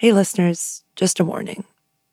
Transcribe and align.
Hey, 0.00 0.12
listeners, 0.12 0.84
just 0.94 1.18
a 1.18 1.24
warning. 1.24 1.64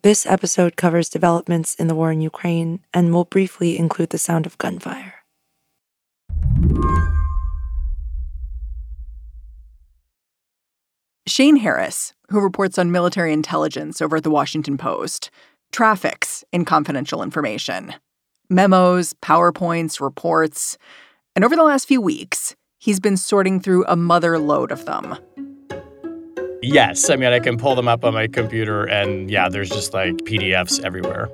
This 0.02 0.26
episode 0.26 0.76
covers 0.76 1.08
developments 1.08 1.76
in 1.76 1.86
the 1.86 1.94
war 1.94 2.12
in 2.12 2.20
Ukraine 2.20 2.80
and 2.96 3.14
will 3.14 3.26
briefly 3.26 3.78
include 3.78 4.10
the 4.10 4.18
sound 4.18 4.48
of 4.48 4.58
gunfire. 4.58 5.14
Shane 11.28 11.58
Harris, 11.58 12.16
who 12.32 12.40
reports 12.40 12.80
on 12.80 12.92
military 12.92 13.32
intelligence 13.32 14.02
over 14.02 14.18
at 14.18 14.24
the 14.24 14.32
Washington 14.32 14.80
Post, 14.80 15.30
traffics 15.72 16.44
in 16.52 16.66
confidential 16.66 17.22
information 17.22 17.94
memos, 18.50 19.14
PowerPoints, 19.22 20.02
reports. 20.02 20.80
And 21.36 21.46
over 21.46 21.56
the 21.56 21.64
last 21.64 21.88
few 21.88 22.02
weeks, 22.02 22.56
he's 22.80 23.00
been 23.00 23.16
sorting 23.16 23.60
through 23.60 23.86
a 23.86 23.96
mother 23.96 24.40
lode 24.40 24.72
of 24.72 24.86
them. 24.86 25.20
Yes. 26.66 27.10
I 27.10 27.16
mean, 27.16 27.32
I 27.32 27.40
can 27.40 27.58
pull 27.58 27.76
them 27.76 27.88
up 27.88 28.04
on 28.04 28.14
my 28.14 28.28
computer, 28.28 28.86
and 28.86 29.30
yeah, 29.30 29.50
there's 29.50 29.70
just 29.70 29.94
like 29.94 30.16
PDFs 30.18 30.84
everywhere. 30.84 31.30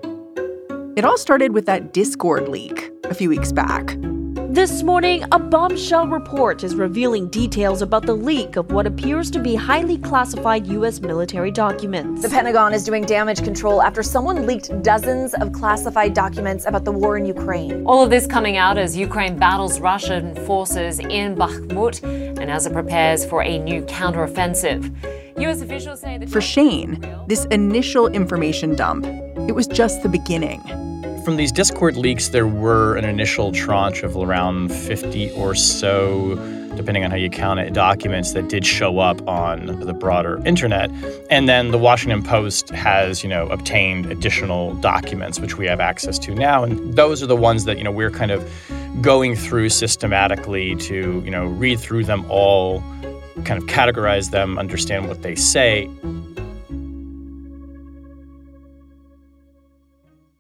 It 0.98 1.06
all 1.06 1.18
started 1.18 1.54
with 1.54 1.66
that 1.68 1.94
Discord 1.94 2.50
leak 2.50 2.92
a 3.06 3.14
few 3.14 3.30
weeks 3.30 3.54
back. 3.54 3.96
This 4.50 4.84
morning, 4.84 5.23
a 5.32 5.40
bombshell 5.40 6.08
report 6.08 6.66
is 6.66 6.76
revealing 6.76 7.30
details 7.30 7.82
about 7.82 8.06
the 8.06 8.14
leak 8.14 8.58
of 8.58 8.73
what 8.73 8.86
appears 8.86 9.32
to 9.32 9.40
be 9.40 9.56
highly 9.56 9.98
classified 9.98 10.68
U.S. 10.68 11.00
military 11.00 11.52
documents. 11.52 12.22
The 12.22 12.28
Pentagon 12.28 12.73
is 12.73 12.84
doing 12.84 13.06
damage 13.06 13.42
control 13.45 13.82
after 13.82 14.04
someone 14.04 14.45
leaked 14.45 14.84
dozens 14.84 15.34
of 15.36 15.54
classified 15.54 16.14
documents 16.14 16.66
about 16.66 16.84
the 16.84 16.92
war 16.92 17.16
in 17.16 17.26
Ukraine. 17.26 17.86
All 17.86 18.04
of 18.04 18.10
this 18.10 18.28
coming 18.28 18.58
out 18.58 18.78
as 18.78 18.98
Ukraine 18.98 19.38
battles 19.38 19.80
Russian 19.80 20.36
forces 20.45 21.00
in 21.00 21.38
Bakhmut 21.38 22.04
and 22.04 22.52
as 22.52 22.66
it 22.66 22.73
prepares 22.73 23.23
for 23.26 23.42
a 23.44 23.58
new 23.58 23.84
counteroffensive. 23.84 24.94
U.S. 25.38 25.62
officials 25.62 26.02
say 26.02 26.18
that. 26.18 26.30
For 26.30 26.42
Shane, 26.42 27.04
this 27.28 27.46
initial 27.46 28.08
information 28.08 28.76
dump, 28.76 29.06
it 29.48 29.54
was 29.54 29.68
just 29.68 30.04
the 30.04 30.10
beginning. 30.10 30.62
From 31.23 31.38
these 31.38 31.52
Discord 31.52 31.96
leaks, 31.96 32.30
there 32.30 32.48
were 32.48 32.96
an 32.96 33.06
initial 33.06 33.52
tranche 33.52 34.04
of 34.04 34.18
around 34.18 34.70
50 34.70 35.32
or 35.34 35.54
so, 35.54 36.36
depending 36.76 37.04
on 37.04 37.12
how 37.12 37.18
you 37.18 37.30
count 37.30 37.60
it, 37.60 37.73
documents 37.73 38.32
that 38.34 38.50
did 38.50 38.66
show 38.66 38.98
up 38.98 39.28
on 39.28 39.68
the 39.68 39.94
broader 39.94 40.42
internet. 40.48 40.90
And 41.30 41.48
then 41.48 41.70
the 41.70 41.78
Washington 41.78 42.23
Post 42.23 42.70
has, 42.70 43.23
you 43.23 43.30
know, 43.30 43.48
obtained 43.48 44.08
additional 44.08 44.73
documents, 44.76 45.40
which 45.40 45.58
we 45.58 45.68
have 45.68 45.80
access 45.80 46.18
to 46.20 46.34
now. 46.34 46.64
And 46.64 46.95
those 46.95 47.22
are 47.22 47.28
the 47.28 47.36
ones 47.36 47.66
that, 47.66 47.78
you 47.78 47.84
know, 47.84 47.92
we're 47.92 48.12
kind 48.12 48.32
of 48.32 48.50
going 49.02 49.36
through 49.36 49.70
systematically 49.70 50.76
to, 50.78 51.22
you 51.23 51.32
know, 51.32 51.45
read 51.45 51.80
through 51.80 52.06
them 52.06 52.26
all, 52.30 52.84
kind 53.46 53.62
of 53.62 53.68
categorize 53.68 54.32
them, 54.32 54.58
understand 54.58 55.08
what 55.08 55.22
they 55.22 55.36
say. 55.36 55.90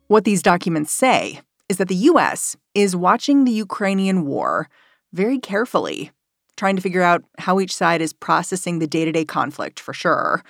What 0.07 0.25
these 0.25 0.43
documents 0.43 0.91
say 0.91 1.39
is 1.69 1.77
that 1.77 1.87
the 1.87 1.95
U.S. 1.95 2.57
is 2.75 2.95
watching 2.95 3.45
the 3.45 3.51
Ukrainian 3.51 4.25
war 4.25 4.67
very 5.13 5.39
carefully, 5.39 6.11
trying 6.57 6.75
to 6.75 6.81
figure 6.81 7.01
out 7.01 7.23
how 7.37 7.59
each 7.59 7.73
side 7.73 8.01
is 8.01 8.11
processing 8.11 8.79
the 8.79 8.87
day 8.87 9.05
to 9.05 9.11
day 9.11 9.23
conflict 9.23 9.79
for 9.79 9.93
sure, 9.93 10.43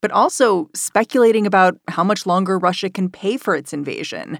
but 0.00 0.12
also 0.12 0.70
speculating 0.74 1.46
about 1.46 1.78
how 1.88 2.04
much 2.04 2.26
longer 2.26 2.58
Russia 2.58 2.88
can 2.88 3.08
pay 3.08 3.36
for 3.36 3.56
its 3.56 3.72
invasion, 3.72 4.38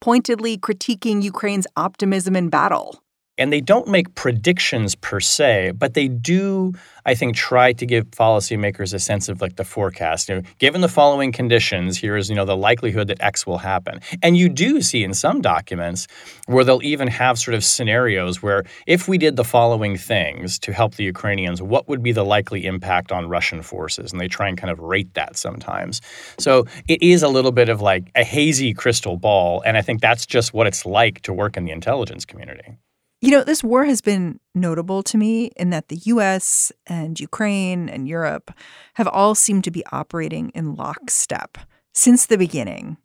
pointedly 0.00 0.58
critiquing 0.58 1.22
Ukraine's 1.22 1.66
optimism 1.76 2.34
in 2.34 2.48
battle. 2.48 3.02
And 3.40 3.50
they 3.50 3.62
don't 3.62 3.88
make 3.88 4.14
predictions 4.14 4.94
per 4.94 5.18
se, 5.18 5.72
but 5.76 5.94
they 5.94 6.08
do, 6.08 6.74
I 7.06 7.14
think, 7.14 7.34
try 7.34 7.72
to 7.72 7.86
give 7.86 8.04
policymakers 8.10 8.92
a 8.92 8.98
sense 8.98 9.30
of 9.30 9.40
like 9.40 9.56
the 9.56 9.64
forecast. 9.64 10.28
You 10.28 10.36
know, 10.36 10.42
given 10.58 10.82
the 10.82 10.88
following 10.88 11.32
conditions, 11.32 11.96
here 11.96 12.16
is, 12.16 12.28
you 12.28 12.36
know, 12.36 12.44
the 12.44 12.56
likelihood 12.56 13.08
that 13.08 13.22
X 13.22 13.46
will 13.46 13.56
happen. 13.56 14.00
And 14.22 14.36
you 14.36 14.50
do 14.50 14.82
see 14.82 15.02
in 15.02 15.14
some 15.14 15.40
documents 15.40 16.06
where 16.46 16.64
they'll 16.64 16.82
even 16.82 17.08
have 17.08 17.38
sort 17.38 17.54
of 17.54 17.64
scenarios 17.64 18.42
where 18.42 18.64
if 18.86 19.08
we 19.08 19.16
did 19.16 19.36
the 19.36 19.44
following 19.44 19.96
things 19.96 20.58
to 20.58 20.74
help 20.74 20.96
the 20.96 21.04
Ukrainians, 21.04 21.62
what 21.62 21.88
would 21.88 22.02
be 22.02 22.12
the 22.12 22.24
likely 22.26 22.66
impact 22.66 23.10
on 23.10 23.26
Russian 23.26 23.62
forces? 23.62 24.12
And 24.12 24.20
they 24.20 24.28
try 24.28 24.48
and 24.48 24.58
kind 24.58 24.70
of 24.70 24.80
rate 24.80 25.14
that 25.14 25.38
sometimes. 25.38 26.02
So 26.38 26.66
it 26.88 27.02
is 27.02 27.22
a 27.22 27.28
little 27.28 27.52
bit 27.52 27.70
of 27.70 27.80
like 27.80 28.10
a 28.14 28.22
hazy 28.22 28.74
crystal 28.74 29.16
ball. 29.16 29.62
And 29.64 29.78
I 29.78 29.82
think 29.82 30.02
that's 30.02 30.26
just 30.26 30.52
what 30.52 30.66
it's 30.66 30.84
like 30.84 31.22
to 31.22 31.32
work 31.32 31.56
in 31.56 31.64
the 31.64 31.72
intelligence 31.72 32.26
community. 32.26 32.76
You 33.22 33.30
know, 33.30 33.44
this 33.44 33.62
war 33.62 33.84
has 33.84 34.00
been 34.00 34.40
notable 34.54 35.02
to 35.02 35.18
me 35.18 35.50
in 35.56 35.68
that 35.70 35.88
the 35.88 36.00
US 36.04 36.72
and 36.86 37.20
Ukraine 37.20 37.88
and 37.90 38.08
Europe 38.08 38.50
have 38.94 39.06
all 39.06 39.34
seemed 39.34 39.64
to 39.64 39.70
be 39.70 39.84
operating 39.92 40.48
in 40.50 40.74
lockstep 40.74 41.58
since 41.92 42.24
the 42.24 42.38
beginning. 42.38 42.96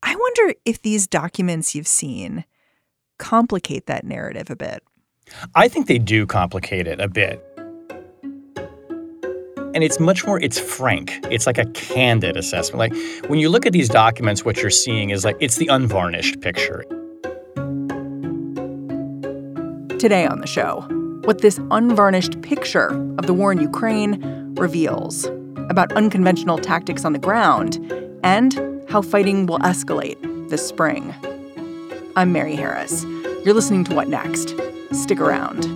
I 0.00 0.14
wonder 0.14 0.54
if 0.64 0.82
these 0.82 1.08
documents 1.08 1.74
you've 1.74 1.88
seen 1.88 2.44
complicate 3.18 3.86
that 3.86 4.04
narrative 4.04 4.48
a 4.48 4.56
bit. 4.56 4.84
I 5.56 5.66
think 5.66 5.88
they 5.88 5.98
do 5.98 6.24
complicate 6.24 6.86
it 6.86 7.00
a 7.00 7.08
bit. 7.08 7.44
And 9.74 9.82
it's 9.82 9.98
much 9.98 10.24
more, 10.24 10.38
it's 10.38 10.60
frank. 10.60 11.18
It's 11.30 11.46
like 11.46 11.58
a 11.58 11.64
candid 11.66 12.36
assessment. 12.36 12.78
Like 12.78 13.28
when 13.28 13.40
you 13.40 13.48
look 13.48 13.66
at 13.66 13.72
these 13.72 13.88
documents, 13.88 14.44
what 14.44 14.58
you're 14.58 14.70
seeing 14.70 15.10
is 15.10 15.24
like 15.24 15.36
it's 15.40 15.56
the 15.56 15.66
unvarnished 15.66 16.40
picture. 16.40 16.84
Today 20.02 20.26
on 20.26 20.40
the 20.40 20.48
show, 20.48 20.80
what 21.22 21.42
this 21.42 21.60
unvarnished 21.70 22.42
picture 22.42 22.88
of 23.18 23.28
the 23.28 23.32
war 23.32 23.52
in 23.52 23.60
Ukraine 23.60 24.20
reveals 24.56 25.26
about 25.70 25.92
unconventional 25.92 26.58
tactics 26.58 27.04
on 27.04 27.12
the 27.12 27.20
ground 27.20 27.76
and 28.24 28.52
how 28.88 29.00
fighting 29.00 29.46
will 29.46 29.60
escalate 29.60 30.18
this 30.50 30.66
spring. 30.66 31.14
I'm 32.16 32.32
Mary 32.32 32.56
Harris. 32.56 33.04
You're 33.44 33.54
listening 33.54 33.84
to 33.84 33.94
What 33.94 34.08
Next? 34.08 34.56
Stick 34.90 35.20
around. 35.20 35.68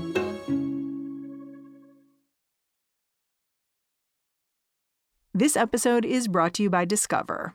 This 5.32 5.56
episode 5.56 6.04
is 6.04 6.26
brought 6.26 6.52
to 6.54 6.64
you 6.64 6.68
by 6.68 6.84
Discover. 6.84 7.54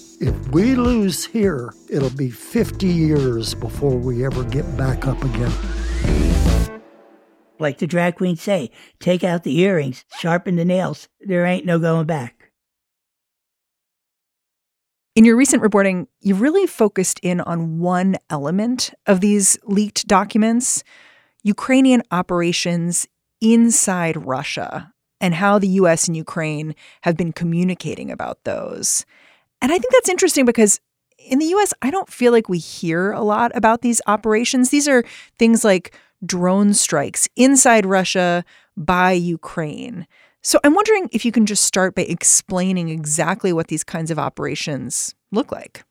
If 0.21 0.49
we 0.49 0.75
lose 0.75 1.25
here, 1.25 1.73
it'll 1.89 2.11
be 2.11 2.29
50 2.29 2.85
years 2.85 3.55
before 3.55 3.97
we 3.97 4.23
ever 4.23 4.43
get 4.43 4.77
back 4.77 5.07
up 5.07 5.19
again. 5.23 5.51
Like 7.57 7.79
the 7.79 7.87
drag 7.87 8.17
queens 8.17 8.39
say, 8.39 8.69
take 8.99 9.23
out 9.23 9.41
the 9.41 9.59
earrings, 9.61 10.05
sharpen 10.19 10.57
the 10.57 10.63
nails. 10.63 11.09
There 11.21 11.43
ain't 11.47 11.65
no 11.65 11.79
going 11.79 12.05
back. 12.05 12.51
In 15.15 15.25
your 15.25 15.35
recent 15.35 15.63
reporting, 15.63 16.07
you 16.19 16.35
really 16.35 16.67
focused 16.67 17.19
in 17.23 17.41
on 17.41 17.79
one 17.79 18.15
element 18.29 18.93
of 19.07 19.21
these 19.21 19.57
leaked 19.63 20.05
documents 20.05 20.83
Ukrainian 21.41 22.03
operations 22.11 23.07
inside 23.41 24.23
Russia 24.27 24.93
and 25.19 25.33
how 25.33 25.57
the 25.57 25.67
US 25.69 26.07
and 26.07 26.15
Ukraine 26.15 26.75
have 27.01 27.17
been 27.17 27.33
communicating 27.33 28.11
about 28.11 28.43
those. 28.43 29.03
And 29.61 29.71
I 29.71 29.77
think 29.77 29.93
that's 29.93 30.09
interesting 30.09 30.45
because 30.45 30.79
in 31.17 31.39
the 31.39 31.45
US, 31.45 31.73
I 31.81 31.91
don't 31.91 32.11
feel 32.11 32.31
like 32.31 32.49
we 32.49 32.57
hear 32.57 33.11
a 33.11 33.21
lot 33.21 33.51
about 33.55 33.81
these 33.81 34.01
operations. 34.07 34.69
These 34.69 34.87
are 34.87 35.03
things 35.37 35.63
like 35.63 35.95
drone 36.25 36.73
strikes 36.73 37.27
inside 37.35 37.85
Russia 37.85 38.43
by 38.75 39.11
Ukraine. 39.11 40.07
So 40.41 40.59
I'm 40.63 40.73
wondering 40.73 41.09
if 41.11 41.23
you 41.23 41.31
can 41.31 41.45
just 41.45 41.63
start 41.63 41.93
by 41.93 42.03
explaining 42.03 42.89
exactly 42.89 43.53
what 43.53 43.67
these 43.67 43.83
kinds 43.83 44.09
of 44.09 44.17
operations 44.17 45.13
look 45.31 45.51
like. 45.51 45.83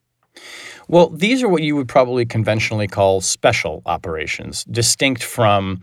Well, 0.89 1.11
these 1.11 1.43
are 1.43 1.49
what 1.49 1.63
you 1.63 1.77
would 1.77 1.89
probably 1.89 2.27
conventionally 2.27 2.89
call 2.89 3.21
special 3.21 3.83
operations, 3.87 4.65
distinct 4.65 5.23
from 5.23 5.81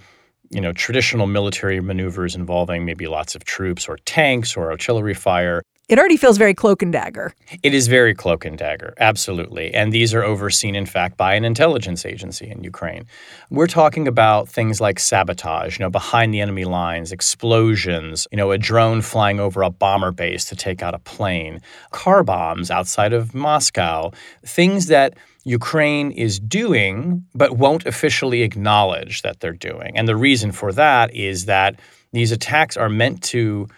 you 0.49 0.61
know 0.61 0.71
traditional 0.73 1.27
military 1.27 1.79
maneuvers 1.81 2.35
involving 2.35 2.85
maybe 2.85 3.07
lots 3.07 3.35
of 3.35 3.43
troops 3.43 3.87
or 3.87 3.97
tanks 4.05 4.55
or 4.55 4.71
artillery 4.71 5.13
fire 5.13 5.61
it 5.87 5.97
already 5.97 6.17
feels 6.17 6.37
very 6.37 6.53
cloak 6.53 6.81
and 6.81 6.91
dagger. 6.91 7.33
It 7.63 7.73
is 7.73 7.87
very 7.87 8.13
cloak 8.13 8.43
and 8.43 8.57
dagger, 8.57 8.93
absolutely. 8.99 9.73
And 9.73 9.93
these 9.93 10.13
are 10.13 10.23
overseen, 10.23 10.75
in 10.75 10.85
fact, 10.85 11.15
by 11.15 11.33
an 11.35 11.45
intelligence 11.45 12.05
agency 12.05 12.49
in 12.49 12.63
Ukraine. 12.63 13.05
We're 13.49 13.67
talking 13.67 14.05
about 14.05 14.49
things 14.49 14.81
like 14.81 14.99
sabotage, 14.99 15.79
you 15.79 15.85
know, 15.85 15.89
behind 15.89 16.33
the 16.33 16.41
enemy 16.41 16.65
lines, 16.65 17.13
explosions, 17.13 18.27
you 18.31 18.37
know, 18.37 18.51
a 18.51 18.57
drone 18.57 19.01
flying 19.01 19.39
over 19.39 19.61
a 19.61 19.69
bomber 19.69 20.11
base 20.11 20.43
to 20.45 20.57
take 20.57 20.83
out 20.83 20.93
a 20.93 20.99
plane, 20.99 21.61
car 21.91 22.21
bombs 22.21 22.69
outside 22.69 23.13
of 23.13 23.33
Moscow, 23.33 24.11
things 24.45 24.87
that 24.87 25.15
Ukraine 25.45 26.11
is 26.11 26.37
doing, 26.37 27.25
but 27.33 27.57
won't 27.57 27.85
officially 27.85 28.41
acknowledge 28.41 29.21
that 29.21 29.39
they're 29.39 29.53
doing. 29.53 29.97
And 29.97 30.05
the 30.05 30.17
reason 30.17 30.51
for 30.51 30.73
that 30.73 31.15
is 31.15 31.45
that 31.45 31.79
these 32.11 32.33
attacks 32.33 32.75
are 32.75 32.89
meant 32.89 33.23
to 33.23 33.69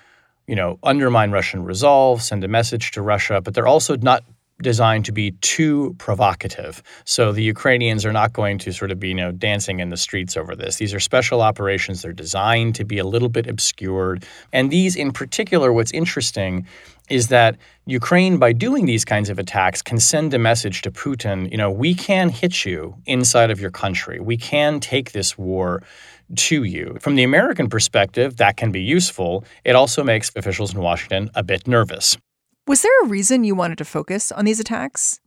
you 0.50 0.56
know, 0.56 0.80
undermine 0.82 1.30
Russian 1.30 1.64
resolve, 1.64 2.24
send 2.24 2.44
a 2.44 2.48
message 2.48 2.90
to 2.92 3.04
Russia, 3.04 3.40
but 3.40 3.54
they're 3.54 3.68
also 3.68 3.96
not 3.98 4.24
designed 4.64 5.06
to 5.06 5.12
be 5.12 5.32
too 5.42 5.96
provocative. 6.00 6.82
So 7.06 7.32
the 7.32 7.44
Ukrainians 7.44 8.04
are 8.04 8.12
not 8.12 8.34
going 8.34 8.58
to 8.60 8.74
sort 8.74 8.92
of 8.92 9.00
be, 9.00 9.10
you 9.10 9.14
know, 9.14 9.32
dancing 9.32 9.80
in 9.80 9.90
the 9.90 9.96
streets 9.96 10.36
over 10.36 10.56
this. 10.56 10.78
These 10.78 10.94
are 10.94 11.00
special 11.00 11.42
operations. 11.42 12.02
They're 12.02 12.14
designed 12.14 12.74
to 12.76 12.84
be 12.84 12.98
a 12.98 13.06
little 13.06 13.30
bit 13.30 13.46
obscured. 13.48 14.26
And 14.52 14.72
these 14.72 14.96
in 14.96 15.12
particular, 15.12 15.72
what's 15.72 15.92
interesting 15.92 16.66
is 17.10 17.28
that 17.28 17.56
Ukraine, 17.86 18.38
by 18.38 18.52
doing 18.52 18.86
these 18.86 19.06
kinds 19.06 19.30
of 19.30 19.40
attacks, 19.40 19.82
can 19.82 20.00
send 20.00 20.34
a 20.34 20.40
message 20.40 20.82
to 20.82 20.92
Putin, 20.92 21.50
you 21.52 21.58
know, 21.58 21.72
we 21.72 21.94
can 21.94 22.30
hit 22.30 22.66
you 22.66 22.96
inside 23.06 23.52
of 23.52 23.62
your 23.62 23.72
country. 23.72 24.20
We 24.20 24.38
can 24.38 24.80
take 24.80 25.12
this 25.12 25.38
war 25.38 25.84
to 26.36 26.64
you. 26.64 26.98
From 27.00 27.16
the 27.16 27.24
American 27.24 27.70
perspective, 27.70 28.38
that 28.38 28.58
can 28.58 28.72
be 28.72 28.82
useful. 28.82 29.44
It 29.64 29.76
also 29.76 30.04
makes 30.04 30.32
officials 30.36 30.74
in 30.74 30.82
Washington 30.82 31.30
a 31.36 31.44
bit 31.44 31.68
nervous. 31.68 32.18
Was 32.68 32.82
there 32.82 33.02
a 33.04 33.08
reason 33.08 33.44
you 33.44 33.56
wanted 33.56 33.78
to 33.80 33.86
focus 33.86 34.32
on 34.32 34.46
these 34.46 34.60
attacks? 34.60 35.20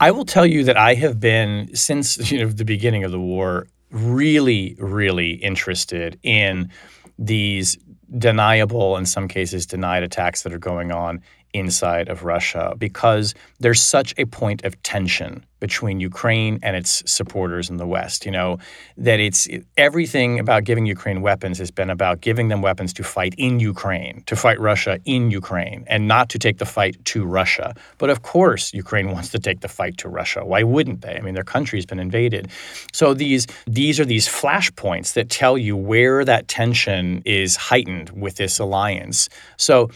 I 0.00 0.10
will 0.10 0.24
tell 0.24 0.44
you 0.44 0.64
that 0.64 0.76
I 0.76 0.94
have 0.94 1.20
been 1.20 1.74
since 1.74 2.30
you 2.30 2.38
know 2.38 2.48
the 2.48 2.64
beginning 2.64 3.04
of 3.04 3.12
the 3.12 3.20
war 3.20 3.66
really 3.90 4.76
really 4.78 5.32
interested 5.34 6.18
in 6.22 6.70
these 7.18 7.78
deniable 8.18 8.96
in 8.96 9.06
some 9.06 9.28
cases 9.28 9.66
denied 9.66 10.02
attacks 10.02 10.42
that 10.42 10.52
are 10.52 10.58
going 10.58 10.90
on 10.90 11.22
inside 11.54 12.08
of 12.08 12.24
Russia 12.24 12.74
because 12.76 13.34
there's 13.60 13.80
such 13.80 14.12
a 14.18 14.26
point 14.26 14.64
of 14.64 14.80
tension 14.82 15.44
between 15.60 15.98
Ukraine 15.98 16.58
and 16.62 16.76
its 16.76 17.02
supporters 17.10 17.70
in 17.70 17.78
the 17.78 17.86
West. 17.86 18.26
You 18.26 18.32
know, 18.32 18.58
that 18.98 19.18
it's 19.18 19.48
everything 19.78 20.38
about 20.38 20.64
giving 20.64 20.84
Ukraine 20.84 21.22
weapons 21.22 21.56
has 21.56 21.70
been 21.70 21.88
about 21.88 22.20
giving 22.20 22.48
them 22.48 22.60
weapons 22.60 22.92
to 22.98 23.02
fight 23.02 23.34
in 23.38 23.60
Ukraine, 23.60 24.22
to 24.26 24.36
fight 24.36 24.60
Russia 24.60 24.98
in 25.06 25.30
Ukraine, 25.30 25.84
and 25.86 26.06
not 26.06 26.28
to 26.32 26.38
take 26.38 26.58
the 26.58 26.66
fight 26.66 27.02
to 27.12 27.24
Russia. 27.24 27.74
But 27.96 28.10
of 28.10 28.20
course, 28.22 28.74
Ukraine 28.74 29.10
wants 29.14 29.30
to 29.30 29.38
take 29.38 29.60
the 29.60 29.68
fight 29.68 29.96
to 30.02 30.08
Russia. 30.10 30.44
Why 30.44 30.62
wouldn't 30.64 31.00
they? 31.00 31.16
I 31.16 31.20
mean, 31.20 31.34
their 31.34 31.50
country's 31.56 31.86
been 31.86 32.00
invaded. 32.00 32.50
So 32.92 33.14
these 33.14 33.46
these 33.66 33.98
are 34.00 34.04
these 34.14 34.28
flashpoints 34.28 35.14
that 35.14 35.30
tell 35.30 35.56
you 35.56 35.74
where 35.76 36.26
that 36.26 36.46
tension 36.48 37.22
is 37.24 37.56
heightened 37.56 38.10
with 38.10 38.34
this 38.36 38.58
alliance. 38.58 39.30
So 39.56 39.88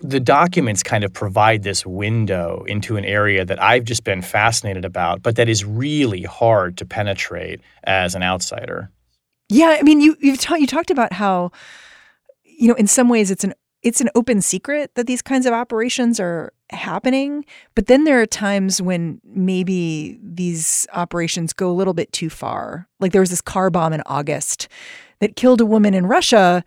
the 0.00 0.20
documents 0.20 0.82
kind 0.82 1.04
of 1.04 1.12
provide 1.12 1.62
this 1.62 1.86
window 1.86 2.64
into 2.66 2.96
an 2.96 3.04
area 3.04 3.44
that 3.44 3.62
I've 3.62 3.84
just 3.84 4.04
been 4.04 4.22
fascinated 4.22 4.84
about, 4.84 5.22
but 5.22 5.36
that 5.36 5.48
is 5.48 5.64
really 5.64 6.22
hard 6.22 6.76
to 6.78 6.84
penetrate 6.84 7.60
as 7.84 8.14
an 8.14 8.22
outsider. 8.22 8.90
Yeah, 9.48 9.76
I 9.78 9.82
mean, 9.82 10.00
you 10.00 10.16
you 10.20 10.36
ta- 10.36 10.56
you 10.56 10.66
talked 10.66 10.90
about 10.90 11.12
how, 11.12 11.52
you 12.44 12.68
know, 12.68 12.74
in 12.74 12.86
some 12.86 13.08
ways 13.08 13.30
it's 13.30 13.44
an 13.44 13.54
it's 13.82 14.00
an 14.00 14.08
open 14.14 14.40
secret 14.40 14.90
that 14.94 15.06
these 15.06 15.20
kinds 15.20 15.44
of 15.44 15.52
operations 15.52 16.18
are 16.18 16.52
happening, 16.70 17.44
but 17.74 17.86
then 17.86 18.04
there 18.04 18.20
are 18.20 18.26
times 18.26 18.80
when 18.80 19.20
maybe 19.24 20.18
these 20.22 20.86
operations 20.94 21.52
go 21.52 21.70
a 21.70 21.72
little 21.72 21.92
bit 21.92 22.10
too 22.10 22.30
far. 22.30 22.88
Like 22.98 23.12
there 23.12 23.20
was 23.20 23.30
this 23.30 23.42
car 23.42 23.68
bomb 23.68 23.92
in 23.92 24.02
August 24.06 24.68
that 25.20 25.36
killed 25.36 25.60
a 25.60 25.66
woman 25.66 25.92
in 25.92 26.06
Russia 26.06 26.64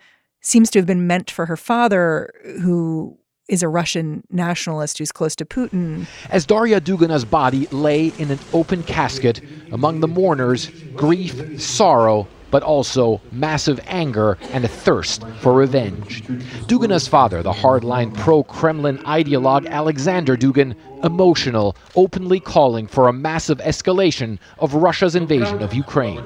seems 0.48 0.70
to 0.72 0.80
have 0.80 0.86
been 0.86 1.06
meant 1.06 1.30
for 1.30 1.46
her 1.46 1.58
father 1.58 2.32
who 2.62 3.18
is 3.50 3.64
a 3.64 3.68
Russian 3.68 4.24
nationalist 4.30 4.98
who's 4.98 5.12
close 5.12 5.36
to 5.36 5.46
Putin. 5.46 6.06
As 6.30 6.46
Daria 6.46 6.82
Dugina's 6.82 7.26
body 7.26 7.68
lay 7.68 8.08
in 8.18 8.32
an 8.32 8.40
open 8.54 8.84
casket, 8.84 9.42
among 9.72 10.00
the 10.00 10.08
mourners, 10.08 10.70
grief, 10.96 11.62
sorrow, 11.62 12.28
but 12.50 12.64
also 12.64 13.22
massive 13.32 13.80
anger 13.88 14.38
and 14.52 14.64
a 14.64 14.68
thirst 14.70 15.26
for 15.42 15.54
revenge. 15.54 16.24
Dugina's 16.68 17.08
father, 17.08 17.44
the 17.44 17.52
hardline 17.52 18.16
pro 18.18 18.44
Kremlin 18.44 19.00
ideologue 19.00 19.68
Alexander 19.68 20.38
Dugin, 20.38 20.76
emotional, 21.04 21.76
openly 21.96 22.40
calling 22.40 22.88
for 22.88 23.10
a 23.10 23.14
massive 23.14 23.58
escalation 23.60 24.40
of 24.60 24.76
Russia's 24.76 25.16
invasion 25.16 25.62
of 25.62 25.74
Ukraine. 25.74 26.24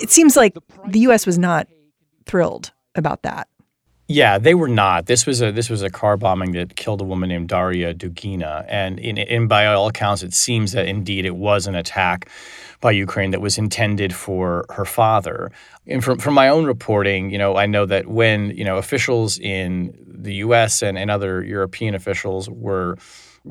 It 0.00 0.10
seems 0.10 0.36
like 0.36 0.56
the 0.88 1.00
U.S. 1.00 1.26
was 1.26 1.38
not 1.38 1.66
thrilled 2.26 2.72
about 2.94 3.22
that. 3.22 3.48
Yeah, 4.12 4.38
they 4.38 4.54
were 4.54 4.66
not. 4.66 5.06
This 5.06 5.24
was 5.24 5.40
a 5.40 5.52
this 5.52 5.70
was 5.70 5.82
a 5.82 5.88
car 5.88 6.16
bombing 6.16 6.50
that 6.52 6.74
killed 6.74 7.00
a 7.00 7.04
woman 7.04 7.28
named 7.28 7.48
Daria 7.48 7.94
Dugina, 7.94 8.64
and 8.68 8.98
in, 8.98 9.18
in 9.18 9.46
by 9.46 9.66
all 9.66 9.86
accounts, 9.86 10.24
it 10.24 10.34
seems 10.34 10.72
that 10.72 10.86
indeed 10.86 11.24
it 11.24 11.36
was 11.36 11.68
an 11.68 11.76
attack 11.76 12.28
by 12.80 12.90
Ukraine 12.90 13.30
that 13.30 13.40
was 13.40 13.56
intended 13.56 14.12
for 14.12 14.66
her 14.70 14.84
father. 14.84 15.52
And 15.86 16.02
from 16.02 16.18
from 16.18 16.34
my 16.34 16.48
own 16.48 16.64
reporting, 16.64 17.30
you 17.30 17.38
know, 17.38 17.56
I 17.56 17.66
know 17.66 17.86
that 17.86 18.08
when 18.08 18.50
you 18.50 18.64
know 18.64 18.78
officials 18.78 19.38
in 19.38 19.96
the 20.04 20.34
U.S. 20.46 20.82
and, 20.82 20.98
and 20.98 21.08
other 21.08 21.44
European 21.44 21.94
officials 21.94 22.50
were 22.50 22.96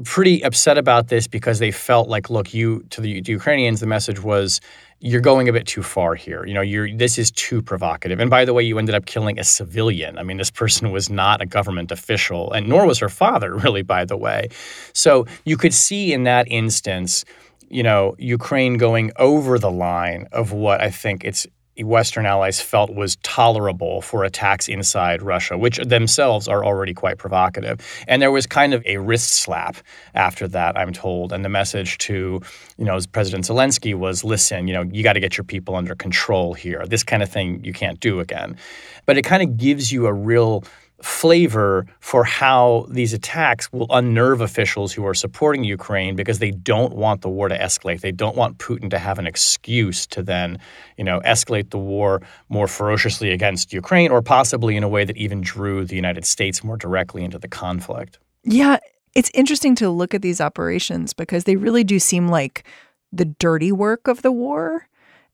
pretty 0.04 0.44
upset 0.44 0.78
about 0.78 1.08
this 1.08 1.28
because 1.28 1.60
they 1.60 1.72
felt 1.72 2.08
like, 2.08 2.30
look, 2.30 2.54
you 2.54 2.84
to 2.92 3.02
the, 3.02 3.24
Ukrainians, 3.26 3.80
the 3.80 3.88
message 3.88 4.22
was 4.22 4.62
you're 5.00 5.22
going 5.22 5.48
a 5.48 5.54
bit 5.54 5.66
too 5.66 5.82
far 5.82 6.16
here. 6.16 6.46
You 6.46 6.54
know, 6.54 6.62
you're 6.62 6.94
this 6.96 7.18
is 7.18 7.32
too 7.32 7.62
provocative. 7.62 8.20
And 8.20 8.30
by 8.30 8.46
the 8.46 8.54
way, 8.54 8.64
you 8.64 8.78
ended 8.78 8.96
up 8.96 9.06
killing 9.06 9.40
a 9.40 9.44
civilian. 9.44 10.18
I 10.18 10.24
mean, 10.24 10.38
this 10.38 10.52
person 10.52 10.92
was 10.92 11.10
not 11.10 11.42
a 11.42 11.46
government 11.46 11.92
official, 11.92 12.52
and 12.52 12.68
nor 12.68 12.86
was 12.86 13.00
her 13.00 13.10
father, 13.10 13.56
really, 13.64 13.82
by 13.82 14.06
the 14.06 14.18
way. 14.18 14.50
So 14.94 15.26
you 15.46 15.58
could 15.58 15.74
see 15.74 16.14
in 16.14 16.24
that 16.24 16.48
instance, 16.50 17.26
you 17.70 17.84
know, 17.84 18.16
Ukraine 18.20 18.78
going 18.78 19.12
over 19.18 19.58
the 19.58 19.72
line 19.72 20.28
of 20.32 20.52
what 20.52 20.82
I 20.82 20.90
think 20.90 21.24
it's 21.24 21.48
Western 21.84 22.26
allies 22.26 22.62
felt 22.62 22.94
was 22.94 23.16
tolerable 23.18 24.02
for 24.02 24.24
attacks 24.24 24.68
inside 24.68 25.22
Russia, 25.22 25.58
which 25.58 25.78
themselves 25.78 26.48
are 26.48 26.64
already 26.64 26.94
quite 26.94 27.18
provocative. 27.18 27.80
And 28.08 28.22
there 28.22 28.32
was 28.32 28.46
kind 28.46 28.74
of 28.74 28.86
a 28.86 28.98
wrist 28.98 29.34
slap 29.34 29.78
after 30.14 30.48
that, 30.50 30.78
I'm 30.78 30.94
told. 30.94 31.34
And 31.34 31.44
the 31.44 31.50
message 31.50 31.98
to, 32.00 32.42
you 32.78 32.86
know, 32.86 33.00
President 33.12 33.46
Zelensky 33.46 33.96
was, 33.96 34.24
listen, 34.24 34.68
you 34.68 34.74
know, 34.74 34.84
you 34.84 35.04
got 35.04 35.14
to 35.14 35.20
get 35.20 35.38
your 35.38 35.46
people 35.46 35.76
under 35.76 35.96
control 35.96 36.54
here. 36.54 36.86
This 36.86 37.04
kind 37.04 37.24
of 37.24 37.30
thing 37.30 37.64
you 37.64 37.74
can't 37.74 38.00
do 38.00 38.20
again. 38.20 38.58
But 39.06 39.18
it 39.18 39.24
kind 39.24 39.42
of 39.42 39.58
gives 39.58 39.92
you 39.92 40.06
a 40.06 40.14
real 40.14 40.64
flavor 41.02 41.86
for 42.00 42.24
how 42.24 42.86
these 42.90 43.14
attacks 43.14 43.72
will 43.72 43.88
unnerve 43.90 44.42
officials 44.42 44.92
who 44.92 45.06
are 45.06 45.14
supporting 45.14 45.64
Ukraine 45.64 46.16
because 46.16 46.40
they 46.40 46.52
don't 46.52 46.96
want 46.96 47.22
the 47.22 47.30
war 47.30 47.48
to 47.48 47.58
escalate. 47.58 48.02
They 48.02 48.12
don't 48.12 48.36
want 48.36 48.58
Putin 48.58 48.90
to 48.90 49.00
have 49.00 49.20
an 49.20 49.28
excuse 49.28 50.06
to 50.08 50.22
then, 50.22 50.60
you 50.98 51.04
know, 51.04 51.20
escalate 51.22 51.70
the 51.70 51.78
war 51.78 52.22
more 52.50 52.68
ferociously 52.68 53.32
against 53.32 53.72
Ukraine 53.74 54.12
or 54.12 54.22
possibly 54.22 54.76
in 54.76 54.84
a 54.84 54.90
way 54.90 55.06
that 55.06 55.18
even 55.18 55.42
drew 55.42 55.86
the 55.86 55.96
United 55.96 56.26
States 56.26 56.64
more 56.64 56.78
directly 56.78 57.24
into 57.24 57.40
the 57.40 57.48
conflict. 57.48 58.20
Yeah, 58.44 58.78
it's 59.16 59.32
interesting 59.34 59.76
to 59.76 59.90
look 59.90 60.14
at 60.14 60.22
these 60.22 60.42
operations 60.42 61.14
because 61.14 61.46
they 61.46 61.56
really 61.56 61.84
do 61.84 62.00
seem 62.00 62.28
like 62.28 62.64
the 63.12 63.26
dirty 63.26 63.72
work 63.72 64.08
of 64.08 64.22
the 64.22 64.32
war. 64.32 64.88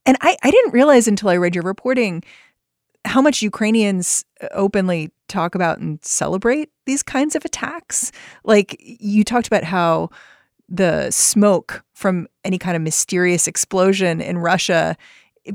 And 0.05 0.17
I, 0.21 0.37
I 0.43 0.51
didn't 0.51 0.73
realize 0.73 1.07
until 1.07 1.29
I 1.29 1.37
read 1.37 1.55
your 1.55 1.63
reporting 1.63 2.23
how 3.05 3.21
much 3.21 3.41
Ukrainians 3.41 4.25
uh, 4.41 4.47
openly 4.51 5.11
talk 5.27 5.55
about 5.55 5.79
and 5.79 6.03
celebrate 6.03 6.69
these 6.85 7.03
kinds 7.03 7.35
of 7.35 7.45
attacks. 7.45 8.11
Like 8.43 8.75
you 8.79 9.23
talked 9.23 9.47
about 9.47 9.63
how 9.63 10.09
the 10.67 11.11
smoke 11.11 11.83
from 11.93 12.27
any 12.43 12.57
kind 12.57 12.75
of 12.75 12.81
mysterious 12.81 13.47
explosion 13.47 14.21
in 14.21 14.37
Russia, 14.37 14.97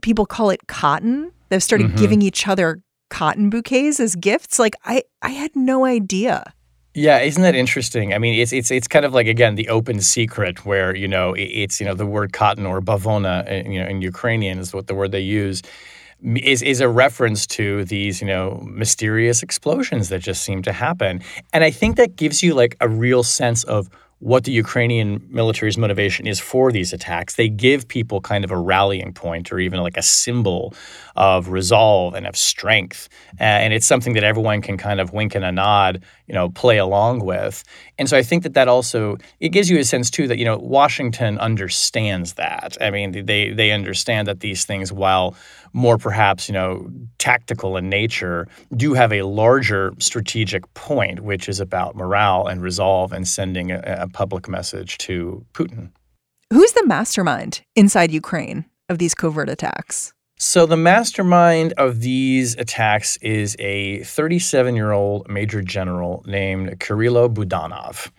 people 0.02 0.26
call 0.26 0.50
it 0.50 0.66
cotton. 0.68 1.32
They've 1.48 1.62
started 1.62 1.88
mm-hmm. 1.88 1.96
giving 1.96 2.22
each 2.22 2.46
other 2.46 2.82
cotton 3.10 3.50
bouquets 3.50 3.98
as 4.00 4.14
gifts. 4.14 4.58
Like 4.58 4.74
I 4.84 5.02
I 5.22 5.30
had 5.30 5.54
no 5.54 5.84
idea. 5.84 6.52
Yeah, 6.92 7.20
isn't 7.20 7.42
that 7.42 7.54
interesting? 7.54 8.14
I 8.14 8.18
mean, 8.18 8.38
it's 8.38 8.52
it's 8.52 8.70
it's 8.70 8.88
kind 8.88 9.04
of 9.04 9.12
like 9.12 9.26
again 9.26 9.54
the 9.54 9.68
open 9.68 10.00
secret 10.00 10.64
where 10.64 10.94
you 10.94 11.08
know 11.08 11.34
it's 11.36 11.80
you 11.80 11.86
know 11.86 11.94
the 11.94 12.06
word 12.06 12.32
cotton 12.32 12.66
or 12.66 12.80
bavovna, 12.80 13.48
uh, 13.48 13.68
you 13.68 13.80
know, 13.80 13.88
in 13.88 14.02
Ukrainian 14.02 14.58
is 14.58 14.72
what 14.72 14.86
the 14.86 14.94
word 14.94 15.12
they 15.12 15.20
use 15.20 15.62
is 16.22 16.62
is 16.62 16.80
a 16.80 16.88
reference 16.88 17.46
to 17.46 17.84
these 17.84 18.20
you 18.20 18.26
know 18.26 18.62
mysterious 18.66 19.42
explosions 19.42 20.08
that 20.08 20.20
just 20.20 20.42
seem 20.42 20.62
to 20.62 20.72
happen 20.72 21.22
and 21.52 21.64
i 21.64 21.70
think 21.70 21.96
that 21.96 22.16
gives 22.16 22.42
you 22.42 22.54
like 22.54 22.76
a 22.80 22.88
real 22.88 23.22
sense 23.22 23.64
of 23.64 23.88
what 24.20 24.44
the 24.44 24.52
Ukrainian 24.52 25.26
military's 25.30 25.78
motivation 25.78 26.26
is 26.26 26.38
for 26.38 26.70
these 26.70 26.92
attacks. 26.92 27.36
They 27.36 27.48
give 27.48 27.88
people 27.88 28.20
kind 28.20 28.44
of 28.44 28.50
a 28.50 28.56
rallying 28.56 29.14
point 29.14 29.50
or 29.50 29.58
even 29.58 29.80
like 29.80 29.96
a 29.96 30.02
symbol 30.02 30.74
of 31.16 31.48
resolve 31.48 32.14
and 32.14 32.26
of 32.26 32.36
strength. 32.36 33.08
and 33.38 33.72
it's 33.72 33.86
something 33.86 34.12
that 34.12 34.22
everyone 34.22 34.60
can 34.60 34.76
kind 34.76 35.00
of 35.00 35.14
wink 35.14 35.34
and 35.34 35.44
a 35.44 35.50
nod, 35.50 36.04
you 36.26 36.34
know, 36.34 36.50
play 36.50 36.76
along 36.76 37.24
with. 37.24 37.64
And 37.98 38.10
so 38.10 38.16
I 38.16 38.22
think 38.22 38.42
that 38.42 38.52
that 38.54 38.68
also 38.68 39.16
it 39.40 39.48
gives 39.48 39.70
you 39.70 39.78
a 39.78 39.84
sense 39.84 40.10
too 40.10 40.28
that 40.28 40.38
you 40.38 40.44
know 40.44 40.58
Washington 40.58 41.38
understands 41.38 42.34
that. 42.34 42.76
I 42.78 42.90
mean, 42.90 43.24
they 43.24 43.50
they 43.50 43.70
understand 43.72 44.28
that 44.28 44.40
these 44.40 44.66
things 44.66 44.92
while 44.92 45.34
more 45.72 45.98
perhaps 45.98 46.48
you 46.48 46.52
know 46.52 46.90
tactical 47.18 47.76
in 47.76 47.88
nature 47.88 48.46
do 48.76 48.94
have 48.94 49.12
a 49.12 49.22
larger 49.22 49.92
strategic 49.98 50.72
point 50.74 51.20
which 51.20 51.48
is 51.48 51.60
about 51.60 51.96
morale 51.96 52.46
and 52.46 52.62
resolve 52.62 53.12
and 53.12 53.26
sending 53.26 53.70
a, 53.70 53.80
a 53.84 54.08
public 54.08 54.48
message 54.48 54.98
to 54.98 55.44
Putin. 55.52 55.90
Who's 56.52 56.72
the 56.72 56.86
mastermind 56.86 57.62
inside 57.76 58.10
Ukraine 58.10 58.64
of 58.88 58.98
these 58.98 59.14
covert 59.14 59.48
attacks? 59.48 60.12
So, 60.42 60.64
the 60.64 60.76
mastermind 60.76 61.74
of 61.74 62.00
these 62.00 62.56
attacks 62.56 63.18
is 63.18 63.56
a 63.58 64.02
37 64.04 64.74
year 64.74 64.90
old 64.90 65.28
major 65.28 65.60
general 65.60 66.24
named 66.26 66.80
Kyrylo 66.80 67.32
Budanov, 67.32 68.10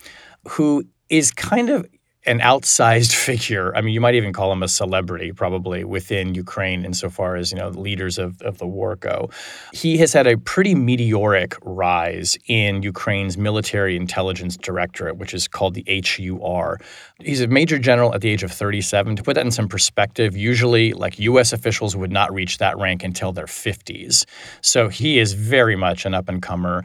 who 0.48 0.84
is 1.10 1.32
kind 1.32 1.72
of 1.72 1.88
an 2.26 2.40
outsized 2.40 3.14
figure. 3.14 3.76
I 3.76 3.82
mean, 3.82 3.94
you 3.94 4.02
might 4.02 4.16
even 4.16 4.34
call 4.34 4.52
him 4.52 4.64
a 4.64 4.68
celebrity, 4.68 5.32
probably 5.32 5.84
within 5.84 6.36
Ukraine, 6.36 6.86
insofar 6.86 7.36
as 7.36 7.52
you 7.52 7.58
know 7.58 7.70
leaders 7.70 8.18
of, 8.18 8.42
of 8.42 8.58
the 8.58 8.68
war 8.68 8.96
go. 8.96 9.30
He 9.74 9.98
has 9.98 10.14
had 10.14 10.28
a 10.28 10.38
pretty 10.38 10.76
meteoric 10.76 11.56
rise 11.64 12.38
in 12.48 12.84
Ukraine's 12.84 13.38
military 13.38 13.96
intelligence 13.96 14.58
directorate, 14.58 15.18
which 15.18 15.34
is 15.34 15.48
called 15.48 15.74
the 15.74 15.86
HUR. 15.88 16.80
He's 17.20 17.42
a 17.42 17.48
major 17.48 17.80
general 17.80 18.14
at 18.14 18.22
the 18.22 18.30
age 18.30 18.44
of 18.44 18.52
37. 18.52 19.16
To 19.16 19.24
put 19.24 19.36
that 19.36 19.46
in 19.46 19.52
some 19.52 19.68
perspective, 19.68 20.36
usually 20.36 20.94
like 20.94 21.20
U.S. 21.20 21.54
officials 21.54 21.96
would 21.96 22.12
not 22.12 22.34
reach 22.34 22.58
that 22.60 22.78
rank 22.78 23.04
until 23.04 23.32
their 23.32 23.46
50s. 23.46 24.26
So 24.62 24.90
he 24.90 25.20
is 25.20 25.34
very 25.34 25.76
much 25.76 26.06
an 26.06 26.14
up 26.14 26.30
and 26.30 26.42
comer. 26.42 26.84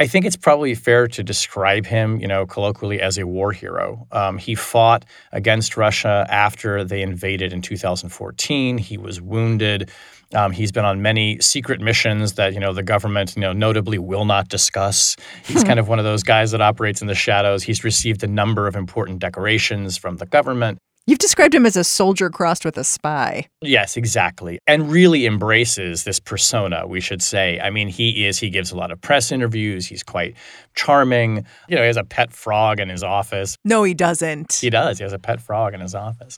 I 0.00 0.06
think 0.06 0.24
it's 0.24 0.36
probably 0.36 0.76
fair 0.76 1.08
to 1.08 1.24
describe 1.24 1.84
him, 1.84 2.20
you 2.20 2.28
know, 2.28 2.46
colloquially 2.46 3.00
as 3.00 3.18
a 3.18 3.26
war 3.26 3.50
hero. 3.50 4.06
Um, 4.12 4.38
he 4.38 4.54
fought 4.54 5.04
against 5.32 5.76
Russia 5.76 6.24
after 6.30 6.84
they 6.84 7.02
invaded 7.02 7.52
in 7.52 7.62
2014. 7.62 8.78
He 8.78 8.96
was 8.96 9.20
wounded. 9.20 9.90
Um, 10.34 10.52
he's 10.52 10.70
been 10.70 10.84
on 10.84 11.02
many 11.02 11.40
secret 11.40 11.80
missions 11.80 12.34
that 12.34 12.54
you 12.54 12.60
know 12.60 12.72
the 12.72 12.82
government, 12.82 13.34
you 13.34 13.40
know, 13.40 13.52
notably 13.52 13.98
will 13.98 14.24
not 14.24 14.48
discuss. 14.48 15.16
He's 15.44 15.64
kind 15.64 15.80
of 15.80 15.88
one 15.88 15.98
of 15.98 16.04
those 16.04 16.22
guys 16.22 16.52
that 16.52 16.60
operates 16.60 17.00
in 17.00 17.08
the 17.08 17.14
shadows. 17.14 17.64
He's 17.64 17.82
received 17.82 18.22
a 18.22 18.28
number 18.28 18.68
of 18.68 18.76
important 18.76 19.18
decorations 19.18 19.96
from 19.96 20.18
the 20.18 20.26
government. 20.26 20.78
You've 21.08 21.18
described 21.18 21.54
him 21.54 21.64
as 21.64 21.74
a 21.74 21.84
soldier 21.84 22.28
crossed 22.28 22.66
with 22.66 22.76
a 22.76 22.84
spy. 22.84 23.46
Yes, 23.62 23.96
exactly. 23.96 24.58
And 24.66 24.90
really 24.90 25.24
embraces 25.24 26.04
this 26.04 26.20
persona, 26.20 26.86
we 26.86 27.00
should 27.00 27.22
say. 27.22 27.58
I 27.60 27.70
mean, 27.70 27.88
he 27.88 28.26
is, 28.26 28.38
he 28.38 28.50
gives 28.50 28.72
a 28.72 28.76
lot 28.76 28.90
of 28.90 29.00
press 29.00 29.32
interviews. 29.32 29.86
He's 29.86 30.02
quite 30.02 30.36
charming. 30.74 31.46
You 31.66 31.76
know, 31.76 31.80
he 31.80 31.86
has 31.86 31.96
a 31.96 32.04
pet 32.04 32.30
frog 32.30 32.78
in 32.78 32.90
his 32.90 33.02
office. 33.02 33.56
No, 33.64 33.84
he 33.84 33.94
doesn't. 33.94 34.52
He 34.52 34.68
does. 34.68 34.98
He 34.98 35.02
has 35.02 35.14
a 35.14 35.18
pet 35.18 35.40
frog 35.40 35.72
in 35.72 35.80
his 35.80 35.94
office. 35.94 36.36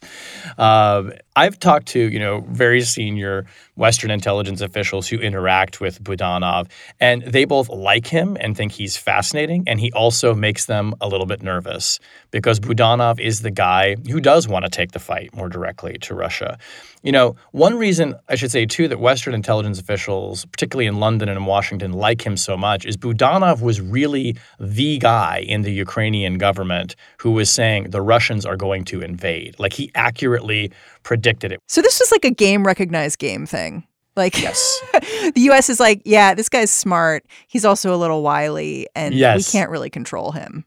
Uh, 0.56 1.10
I've 1.40 1.58
talked 1.58 1.86
to, 1.88 1.98
you 1.98 2.18
know, 2.18 2.44
very 2.50 2.82
senior 2.82 3.46
Western 3.76 4.10
intelligence 4.10 4.60
officials 4.60 5.08
who 5.08 5.16
interact 5.16 5.80
with 5.80 6.04
Budanov, 6.04 6.70
and 7.00 7.22
they 7.22 7.46
both 7.46 7.70
like 7.70 8.06
him 8.06 8.36
and 8.38 8.54
think 8.54 8.72
he's 8.72 8.98
fascinating. 8.98 9.64
And 9.66 9.80
he 9.80 9.90
also 9.92 10.34
makes 10.34 10.66
them 10.66 10.94
a 11.00 11.08
little 11.08 11.24
bit 11.24 11.42
nervous 11.42 11.98
because 12.30 12.60
Budanov 12.60 13.18
is 13.18 13.40
the 13.40 13.50
guy 13.50 13.96
who 14.10 14.20
does 14.20 14.48
want 14.48 14.66
to 14.66 14.70
take 14.70 14.92
the 14.92 14.98
fight 14.98 15.34
more 15.34 15.48
directly 15.48 15.96
to 16.02 16.14
Russia. 16.14 16.58
You 17.02 17.12
know, 17.12 17.36
one 17.52 17.78
reason 17.78 18.16
I 18.28 18.34
should 18.34 18.50
say 18.50 18.66
too 18.66 18.86
that 18.88 19.00
Western 19.00 19.32
intelligence 19.32 19.80
officials, 19.80 20.44
particularly 20.44 20.86
in 20.86 21.00
London 21.00 21.30
and 21.30 21.38
in 21.38 21.46
Washington, 21.46 21.94
like 21.94 22.20
him 22.26 22.36
so 22.36 22.58
much 22.58 22.84
is 22.84 22.98
Budanov 22.98 23.62
was 23.62 23.80
really 23.80 24.36
the 24.58 24.98
guy 24.98 25.38
in 25.38 25.62
the 25.62 25.72
Ukrainian 25.72 26.36
government 26.36 26.96
who 27.20 27.30
was 27.30 27.48
saying 27.48 27.84
the 27.84 28.02
Russians 28.02 28.44
are 28.44 28.56
going 28.56 28.84
to 28.84 29.00
invade. 29.00 29.58
Like 29.58 29.72
he 29.72 29.90
accurately 29.94 30.72
predicted 31.02 31.52
it. 31.52 31.60
So 31.68 31.82
this 31.82 32.00
was 32.00 32.10
like 32.12 32.24
a 32.24 32.30
game 32.30 32.66
recognized 32.66 33.18
game 33.18 33.46
thing. 33.46 33.86
Like 34.16 34.40
yes. 34.40 34.80
the 34.92 35.40
US 35.50 35.70
is 35.70 35.80
like, 35.80 36.02
yeah, 36.04 36.34
this 36.34 36.48
guy's 36.48 36.70
smart. 36.70 37.24
He's 37.46 37.64
also 37.64 37.94
a 37.94 37.98
little 37.98 38.22
wily 38.22 38.86
and 38.94 39.14
yes. 39.14 39.36
we 39.36 39.58
can't 39.58 39.70
really 39.70 39.90
control 39.90 40.32
him. 40.32 40.64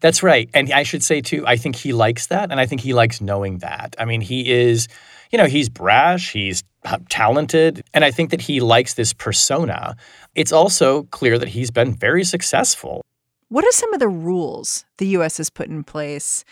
That's 0.00 0.22
right. 0.22 0.48
And 0.54 0.72
I 0.72 0.82
should 0.82 1.02
say 1.02 1.20
too, 1.20 1.46
I 1.46 1.56
think 1.56 1.76
he 1.76 1.92
likes 1.92 2.28
that 2.28 2.50
and 2.50 2.60
I 2.60 2.66
think 2.66 2.80
he 2.80 2.94
likes 2.94 3.20
knowing 3.20 3.58
that. 3.58 3.94
I 3.98 4.04
mean, 4.04 4.20
he 4.20 4.50
is 4.50 4.88
you 5.32 5.38
know, 5.38 5.46
he's 5.46 5.68
brash, 5.68 6.32
he's 6.32 6.62
uh, 6.84 6.98
talented, 7.08 7.82
and 7.94 8.04
I 8.04 8.10
think 8.10 8.30
that 8.30 8.40
he 8.40 8.60
likes 8.60 8.94
this 8.94 9.12
persona. 9.12 9.96
It's 10.34 10.52
also 10.52 11.04
clear 11.04 11.38
that 11.38 11.48
he's 11.48 11.70
been 11.70 11.94
very 11.94 12.24
successful. 12.24 13.04
What 13.48 13.64
are 13.64 13.72
some 13.72 13.92
of 13.92 14.00
the 14.00 14.08
rules 14.08 14.84
the 14.98 15.06
US 15.08 15.36
has 15.38 15.50
put 15.50 15.68
in 15.68 15.84
place 15.84 16.44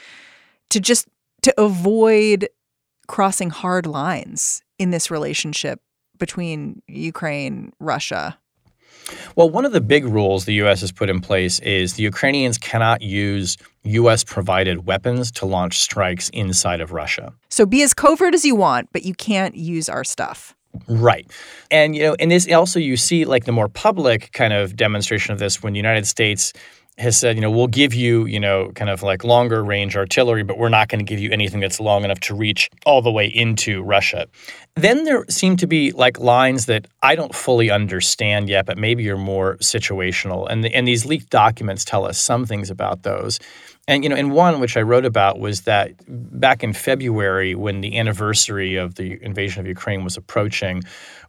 to 0.70 0.80
just 0.80 1.06
to 1.42 1.54
avoid 1.60 2.48
crossing 3.06 3.50
hard 3.50 3.86
lines 3.86 4.62
in 4.78 4.90
this 4.90 5.10
relationship 5.10 5.80
between 6.18 6.82
Ukraine, 6.88 7.72
Russia? 7.80 8.38
Well, 9.36 9.50
one 9.50 9.64
of 9.64 9.72
the 9.72 9.80
big 9.80 10.04
rules 10.04 10.44
the 10.44 10.54
U.S. 10.54 10.80
has 10.80 10.92
put 10.92 11.10
in 11.10 11.20
place 11.20 11.60
is 11.60 11.94
the 11.94 12.02
Ukrainians 12.02 12.56
cannot 12.56 13.02
use 13.02 13.56
U.S. 13.82 14.24
provided 14.24 14.86
weapons 14.86 15.30
to 15.32 15.46
launch 15.46 15.80
strikes 15.80 16.30
inside 16.30 16.80
of 16.80 16.92
Russia. 16.92 17.34
So 17.50 17.66
be 17.66 17.82
as 17.82 17.92
covert 17.92 18.34
as 18.34 18.44
you 18.44 18.54
want, 18.54 18.88
but 18.92 19.04
you 19.04 19.14
can't 19.14 19.54
use 19.56 19.88
our 19.88 20.04
stuff. 20.04 20.54
Right. 20.88 21.30
And, 21.70 21.94
you 21.94 22.02
know, 22.02 22.16
and 22.18 22.30
this 22.30 22.50
also 22.50 22.80
you 22.80 22.96
see 22.96 23.24
like 23.24 23.44
the 23.44 23.52
more 23.52 23.68
public 23.68 24.32
kind 24.32 24.52
of 24.52 24.74
demonstration 24.74 25.32
of 25.32 25.38
this 25.38 25.62
when 25.62 25.72
the 25.72 25.78
United 25.78 26.06
States 26.06 26.52
has 26.96 27.18
said, 27.18 27.34
you 27.34 27.42
know, 27.42 27.50
we'll 27.50 27.66
give 27.66 27.92
you, 27.92 28.24
you 28.26 28.38
know, 28.38 28.70
kind 28.74 28.88
of 28.88 29.02
like 29.02 29.24
longer 29.24 29.64
range 29.64 29.96
artillery, 29.96 30.44
but 30.44 30.58
we're 30.58 30.68
not 30.68 30.88
going 30.88 31.04
to 31.04 31.08
give 31.08 31.18
you 31.18 31.30
anything 31.32 31.58
that's 31.58 31.80
long 31.80 32.04
enough 32.04 32.20
to 32.20 32.34
reach 32.34 32.70
all 32.86 33.02
the 33.02 33.10
way 33.10 33.26
into 33.26 33.82
Russia. 33.82 34.26
Then 34.76 35.04
there 35.04 35.24
seem 35.28 35.56
to 35.56 35.66
be 35.66 35.90
like 35.90 36.20
lines 36.20 36.66
that 36.66 36.86
I 37.02 37.16
don't 37.16 37.34
fully 37.34 37.70
understand 37.70 38.48
yet, 38.48 38.66
but 38.66 38.78
maybe 38.78 39.02
you're 39.02 39.16
more 39.16 39.56
situational. 39.56 40.48
And 40.48 40.62
the, 40.62 40.74
and 40.74 40.86
these 40.86 41.04
leaked 41.04 41.30
documents 41.30 41.84
tell 41.84 42.04
us 42.06 42.16
some 42.18 42.46
things 42.46 42.70
about 42.70 43.02
those. 43.02 43.40
And 43.86 44.02
you 44.02 44.08
know, 44.08 44.16
in 44.16 44.30
one 44.30 44.60
which 44.60 44.76
I 44.76 44.82
wrote 44.82 45.04
about 45.04 45.38
was 45.38 45.62
that 45.62 45.92
back 46.08 46.64
in 46.64 46.72
February, 46.72 47.54
when 47.54 47.82
the 47.82 47.98
anniversary 47.98 48.76
of 48.76 48.94
the 48.94 49.22
invasion 49.22 49.60
of 49.60 49.66
Ukraine 49.66 50.04
was 50.04 50.16
approaching, 50.16 50.82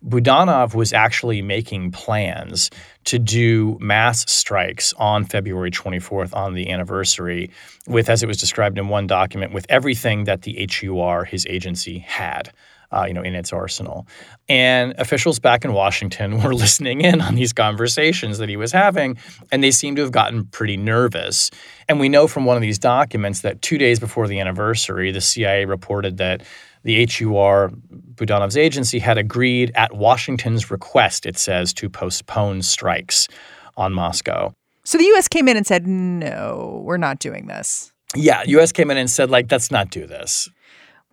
Budanov 0.05 0.73
was 0.73 0.93
actually 0.93 1.41
making 1.41 1.91
plans 1.91 2.69
to 3.05 3.19
do 3.19 3.77
mass 3.81 4.29
strikes 4.31 4.93
on 4.93 5.25
February 5.25 5.71
24th 5.71 6.33
on 6.33 6.53
the 6.53 6.69
anniversary, 6.69 7.51
with, 7.87 8.09
as 8.09 8.23
it 8.23 8.27
was 8.27 8.37
described 8.37 8.77
in 8.77 8.87
one 8.87 9.05
document, 9.05 9.51
with 9.51 9.65
everything 9.67 10.23
that 10.23 10.43
the 10.43 10.67
HUR, 10.71 11.25
his 11.25 11.45
agency, 11.47 11.99
had 11.99 12.51
uh, 12.91 13.05
you 13.07 13.13
know, 13.13 13.21
in 13.21 13.35
its 13.35 13.51
arsenal. 13.53 14.07
And 14.47 14.93
officials 14.97 15.39
back 15.39 15.65
in 15.65 15.73
Washington 15.73 16.41
were 16.43 16.53
listening 16.53 17.01
in 17.01 17.21
on 17.21 17.35
these 17.35 17.53
conversations 17.53 18.37
that 18.37 18.49
he 18.49 18.57
was 18.57 18.71
having, 18.71 19.17
and 19.51 19.63
they 19.63 19.71
seem 19.71 19.95
to 19.95 20.01
have 20.01 20.11
gotten 20.11 20.45
pretty 20.45 20.77
nervous. 20.77 21.51
And 21.87 21.99
we 21.99 22.09
know 22.09 22.27
from 22.27 22.45
one 22.45 22.55
of 22.55 22.61
these 22.61 22.79
documents 22.79 23.41
that 23.41 23.61
two 23.61 23.77
days 23.77 23.99
before 23.99 24.27
the 24.27 24.39
anniversary, 24.39 25.11
the 25.11 25.21
CIA 25.21 25.65
reported 25.65 26.17
that 26.17 26.43
the 26.83 27.07
HUR, 27.07 27.71
Budanov's 28.13 28.55
agency, 28.55 28.99
had 28.99 29.17
agreed 29.17 29.71
at 29.73 29.95
Washington's 29.95 30.69
request, 30.69 31.25
it 31.25 31.37
says, 31.37 31.73
to 31.73 31.89
postpone 31.89 32.61
strikes 32.61 33.27
on 33.75 33.91
Moscow. 33.91 34.53
So 34.83 34.99
the 34.99 35.05
U.S. 35.05 35.27
came 35.27 35.47
in 35.47 35.57
and 35.57 35.65
said, 35.65 35.87
no, 35.87 36.81
we're 36.85 36.97
not 36.97 37.17
doing 37.17 37.47
this. 37.47 37.91
Yeah, 38.15 38.43
U.S. 38.45 38.71
came 38.71 38.91
in 38.91 38.97
and 38.97 39.09
said, 39.09 39.31
like, 39.31 39.51
let's 39.51 39.71
not 39.71 39.89
do 39.89 40.05
this. 40.05 40.47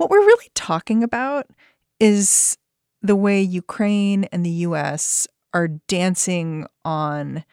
What 0.02 0.10
we're 0.10 0.26
really 0.26 0.50
talking 0.56 1.04
about 1.04 1.46
is 2.00 2.58
the 3.02 3.14
way 3.14 3.40
Ukraine 3.40 4.24
and 4.32 4.44
the 4.44 4.66
US 4.66 5.28
are 5.54 5.68
dancing 5.68 6.66
on 6.84 7.44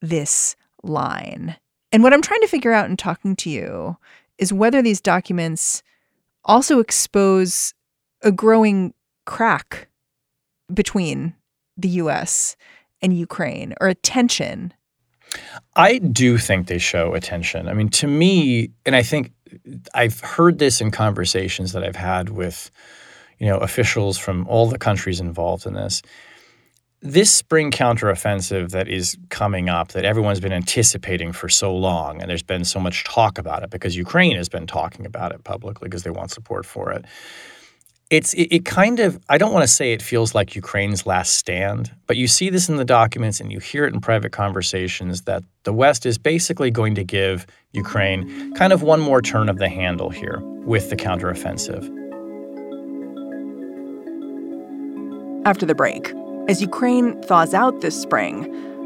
this 0.00 0.56
line. 0.82 1.56
And 1.92 2.02
what 2.02 2.14
I'm 2.14 2.22
trying 2.22 2.40
to 2.40 2.48
figure 2.48 2.72
out 2.72 2.88
in 2.88 2.96
talking 2.96 3.36
to 3.36 3.50
you 3.50 3.98
is 4.38 4.50
whether 4.50 4.80
these 4.80 5.02
documents 5.02 5.82
also 6.42 6.78
expose 6.78 7.74
a 8.22 8.32
growing 8.32 8.94
crack 9.26 9.88
between 10.72 11.34
the 11.76 11.88
US 12.00 12.56
and 13.02 13.12
Ukraine 13.12 13.74
or 13.78 13.88
a 13.88 13.94
tension. 13.94 14.72
I 15.76 15.98
do 15.98 16.38
think 16.38 16.66
they 16.66 16.78
show 16.78 17.12
attention. 17.12 17.68
I 17.68 17.74
mean, 17.74 17.90
to 17.90 18.06
me, 18.06 18.70
and 18.86 18.96
I 18.96 19.02
think 19.02 19.32
I've 19.94 20.20
heard 20.20 20.58
this 20.58 20.80
in 20.80 20.90
conversations 20.90 21.72
that 21.72 21.84
I've 21.84 21.96
had 21.96 22.28
with 22.28 22.70
you 23.38 23.46
know, 23.46 23.58
officials 23.58 24.18
from 24.18 24.46
all 24.48 24.68
the 24.68 24.78
countries 24.78 25.20
involved 25.20 25.66
in 25.66 25.74
this. 25.74 26.02
This 27.02 27.30
spring 27.30 27.70
counteroffensive 27.70 28.70
that 28.70 28.88
is 28.88 29.18
coming 29.28 29.68
up, 29.68 29.88
that 29.88 30.06
everyone's 30.06 30.40
been 30.40 30.52
anticipating 30.52 31.32
for 31.32 31.50
so 31.50 31.76
long, 31.76 32.22
and 32.22 32.30
there's 32.30 32.42
been 32.42 32.64
so 32.64 32.80
much 32.80 33.04
talk 33.04 33.36
about 33.36 33.62
it 33.62 33.68
because 33.68 33.94
Ukraine 33.96 34.36
has 34.36 34.48
been 34.48 34.66
talking 34.66 35.04
about 35.04 35.32
it 35.32 35.44
publicly 35.44 35.88
because 35.88 36.02
they 36.02 36.10
want 36.10 36.30
support 36.30 36.64
for 36.64 36.90
it. 36.92 37.04
It's 38.16 38.32
it, 38.34 38.48
it 38.56 38.64
kind 38.64 39.00
of 39.00 39.18
I 39.28 39.38
don't 39.38 39.52
want 39.52 39.64
to 39.64 39.74
say 39.78 39.92
it 39.92 40.02
feels 40.02 40.34
like 40.34 40.54
Ukraine's 40.54 41.04
last 41.06 41.36
stand, 41.36 41.90
but 42.06 42.16
you 42.16 42.28
see 42.28 42.48
this 42.48 42.68
in 42.68 42.76
the 42.76 42.84
documents 42.84 43.40
and 43.40 43.50
you 43.50 43.58
hear 43.58 43.84
it 43.86 43.94
in 43.94 44.00
private 44.00 44.32
conversations 44.32 45.22
that 45.22 45.42
the 45.64 45.72
West 45.72 46.06
is 46.06 46.16
basically 46.18 46.70
going 46.70 46.94
to 46.94 47.04
give 47.04 47.46
Ukraine 47.72 48.54
kind 48.54 48.72
of 48.72 48.82
one 48.82 49.00
more 49.00 49.20
turn 49.20 49.48
of 49.48 49.58
the 49.58 49.68
handle 49.68 50.10
here 50.10 50.38
with 50.72 50.90
the 50.90 50.96
counteroffensive. 50.96 51.84
after 55.44 55.66
the 55.66 55.74
break. 55.74 56.12
As 56.48 56.60
Ukraine 56.60 57.20
thaws 57.22 57.54
out 57.54 57.80
this 57.80 58.00
spring, 58.00 58.36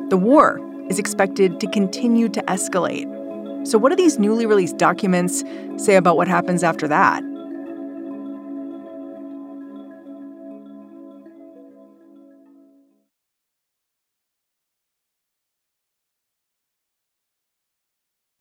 the 0.09 0.17
war 0.17 0.61
is 0.89 0.99
expected 0.99 1.61
to 1.61 1.67
continue 1.69 2.29
to 2.29 2.43
escalate. 2.43 3.07
So, 3.67 3.79
what 3.79 3.91
do 3.91 3.97
these 3.97 4.19
newly 4.19 4.47
released 4.47 4.79
documents 4.79 5.45
say 5.77 5.97
about 5.97 6.17
what 6.17 6.29
happens 6.29 6.63
after 6.63 6.89
that? 6.89 7.23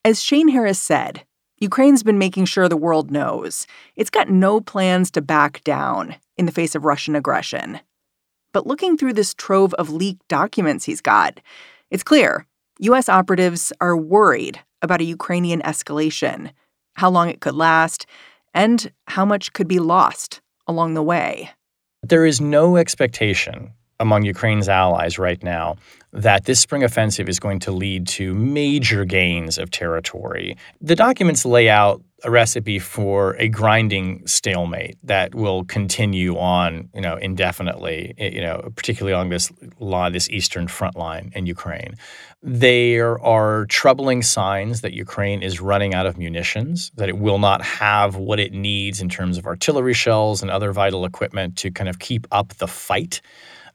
As 0.08 0.24
Shane 0.24 0.48
Harris 0.48 0.80
said, 0.80 1.26
Ukraine's 1.58 2.02
been 2.02 2.18
making 2.18 2.46
sure 2.46 2.70
the 2.70 2.78
world 2.78 3.12
knows 3.12 3.68
it's 3.98 4.10
got 4.10 4.30
no 4.30 4.62
plans 4.62 5.12
to 5.12 5.22
back 5.22 5.62
down 5.66 6.16
in 6.38 6.46
the 6.46 6.54
face 6.54 6.76
of 6.76 6.86
Russian 6.86 7.14
aggression. 7.14 7.82
But 8.54 8.66
looking 8.66 8.96
through 8.96 9.12
this 9.12 9.34
trove 9.34 9.74
of 9.74 9.90
leaked 9.90 10.26
documents 10.30 10.86
he's 10.86 11.02
got, 11.02 11.42
it's 11.92 12.04
clear 12.04 12.46
U.S. 12.80 13.10
operatives 13.10 13.74
are 13.82 13.98
worried 13.98 14.62
about 14.82 15.02
a 15.02 15.04
Ukrainian 15.04 15.62
escalation, 15.64 16.54
how 16.94 17.10
long 17.10 17.28
it 17.28 17.42
could 17.42 17.56
last, 17.56 18.06
and 18.54 18.90
how 19.08 19.26
much 19.26 19.52
could 19.52 19.68
be 19.68 19.80
lost 19.80 20.40
along 20.68 20.94
the 20.94 21.04
way. 21.04 21.50
There 22.02 22.26
is 22.26 22.40
no 22.40 22.78
expectation 22.78 23.74
among 24.00 24.24
Ukraine's 24.24 24.70
allies 24.70 25.18
right 25.18 25.42
now 25.44 25.76
that 26.14 26.46
this 26.46 26.60
spring 26.60 26.84
offensive 26.84 27.28
is 27.30 27.40
going 27.40 27.60
to 27.60 27.72
lead 27.72 28.08
to 28.08 28.34
major 28.34 29.06
gains 29.06 29.58
of 29.58 29.72
territory. 29.72 30.58
The 30.82 30.96
documents 30.96 31.46
lay 31.46 31.70
out 31.70 32.02
a 32.24 32.32
recipe 32.32 32.80
for 32.80 33.36
a 33.36 33.48
grinding 33.48 34.26
stalemate 34.26 34.98
that 35.04 35.36
will 35.36 35.64
continue 35.66 36.36
on, 36.38 36.90
you 36.96 37.02
know, 37.02 37.16
indefinitely, 37.16 38.16
eh, 38.18 38.30
you 38.30 38.42
know, 38.42 38.72
particularly 38.76 39.14
along 39.14 39.30
this 39.30 39.52
line, 39.80 40.14
this 40.14 40.28
eastern 40.30 40.68
front 40.68 40.96
line 40.96 41.32
in 41.36 41.46
Ukraine. 41.46 41.94
There 42.42 43.22
are 43.24 43.68
troubling 43.68 44.24
signs 44.24 44.82
that 44.82 44.94
Ukraine 44.94 45.44
is 45.44 45.62
running 45.62 45.94
out 45.94 46.08
of 46.08 46.18
munitions, 46.18 46.92
that 46.96 47.08
it 47.08 47.20
will 47.20 47.38
not 47.38 47.62
have 47.62 48.16
what 48.16 48.40
it 48.40 48.52
needs 48.52 49.00
in 49.00 49.10
terms 49.10 49.38
of 49.38 49.46
artillery 49.46 49.94
shells 49.94 50.42
and 50.42 50.50
other 50.50 50.72
vital 50.72 51.06
equipment 51.06 51.56
to 51.58 51.70
kind 51.70 51.90
of 51.90 52.00
keep 52.00 52.26
up 52.32 52.56
the 52.56 52.68
fight 52.68 53.22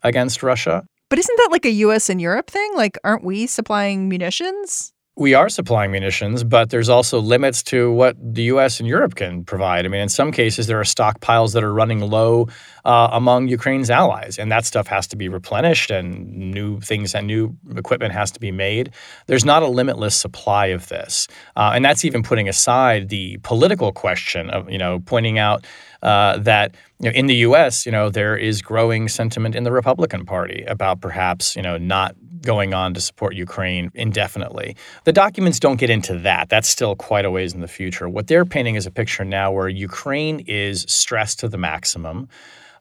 against 0.02 0.42
Russia. 0.42 0.84
But 1.10 1.18
isn't 1.18 1.36
that 1.36 1.48
like 1.50 1.66
a 1.66 1.70
US 1.70 2.08
and 2.08 2.20
Europe 2.20 2.50
thing? 2.50 2.72
Like, 2.74 2.98
aren't 3.04 3.24
we 3.24 3.46
supplying 3.46 4.08
munitions? 4.08 4.91
We 5.14 5.34
are 5.34 5.50
supplying 5.50 5.90
munitions, 5.90 6.42
but 6.42 6.70
there's 6.70 6.88
also 6.88 7.20
limits 7.20 7.62
to 7.64 7.92
what 7.92 8.16
the 8.18 8.44
U.S. 8.44 8.80
and 8.80 8.88
Europe 8.88 9.14
can 9.14 9.44
provide. 9.44 9.84
I 9.84 9.88
mean, 9.88 10.00
in 10.00 10.08
some 10.08 10.32
cases, 10.32 10.68
there 10.68 10.80
are 10.80 10.84
stockpiles 10.84 11.52
that 11.52 11.62
are 11.62 11.74
running 11.74 12.00
low 12.00 12.48
uh, 12.86 13.10
among 13.12 13.48
Ukraine's 13.48 13.90
allies, 13.90 14.38
and 14.38 14.50
that 14.50 14.64
stuff 14.64 14.86
has 14.86 15.06
to 15.08 15.16
be 15.16 15.28
replenished, 15.28 15.90
and 15.90 16.32
new 16.54 16.80
things 16.80 17.14
and 17.14 17.26
new 17.26 17.54
equipment 17.76 18.14
has 18.14 18.30
to 18.30 18.40
be 18.40 18.50
made. 18.50 18.92
There's 19.26 19.44
not 19.44 19.62
a 19.62 19.66
limitless 19.66 20.16
supply 20.16 20.68
of 20.68 20.88
this, 20.88 21.28
uh, 21.56 21.72
and 21.74 21.84
that's 21.84 22.06
even 22.06 22.22
putting 22.22 22.48
aside 22.48 23.10
the 23.10 23.36
political 23.42 23.92
question 23.92 24.48
of 24.48 24.70
you 24.70 24.78
know 24.78 25.00
pointing 25.00 25.38
out 25.38 25.66
uh, 26.02 26.38
that 26.38 26.74
you 27.00 27.10
know, 27.10 27.14
in 27.14 27.26
the 27.26 27.36
U.S., 27.36 27.84
you 27.84 27.92
know, 27.92 28.08
there 28.08 28.36
is 28.36 28.62
growing 28.62 29.08
sentiment 29.08 29.54
in 29.54 29.64
the 29.64 29.72
Republican 29.72 30.24
Party 30.24 30.64
about 30.66 31.02
perhaps 31.02 31.54
you 31.54 31.60
know 31.60 31.76
not 31.76 32.16
going 32.42 32.74
on 32.74 32.94
to 32.94 33.00
support 33.00 33.34
Ukraine 33.34 33.90
indefinitely. 33.94 34.76
The 35.04 35.12
documents 35.12 35.58
don't 35.58 35.76
get 35.76 35.90
into 35.90 36.18
that. 36.20 36.48
That's 36.48 36.68
still 36.68 36.94
quite 36.96 37.24
a 37.24 37.30
ways 37.30 37.54
in 37.54 37.60
the 37.60 37.68
future. 37.68 38.08
What 38.08 38.26
they're 38.26 38.44
painting 38.44 38.74
is 38.74 38.86
a 38.86 38.90
picture 38.90 39.24
now 39.24 39.52
where 39.52 39.68
Ukraine 39.68 40.40
is 40.40 40.84
stressed 40.88 41.40
to 41.40 41.48
the 41.48 41.58
maximum, 41.58 42.28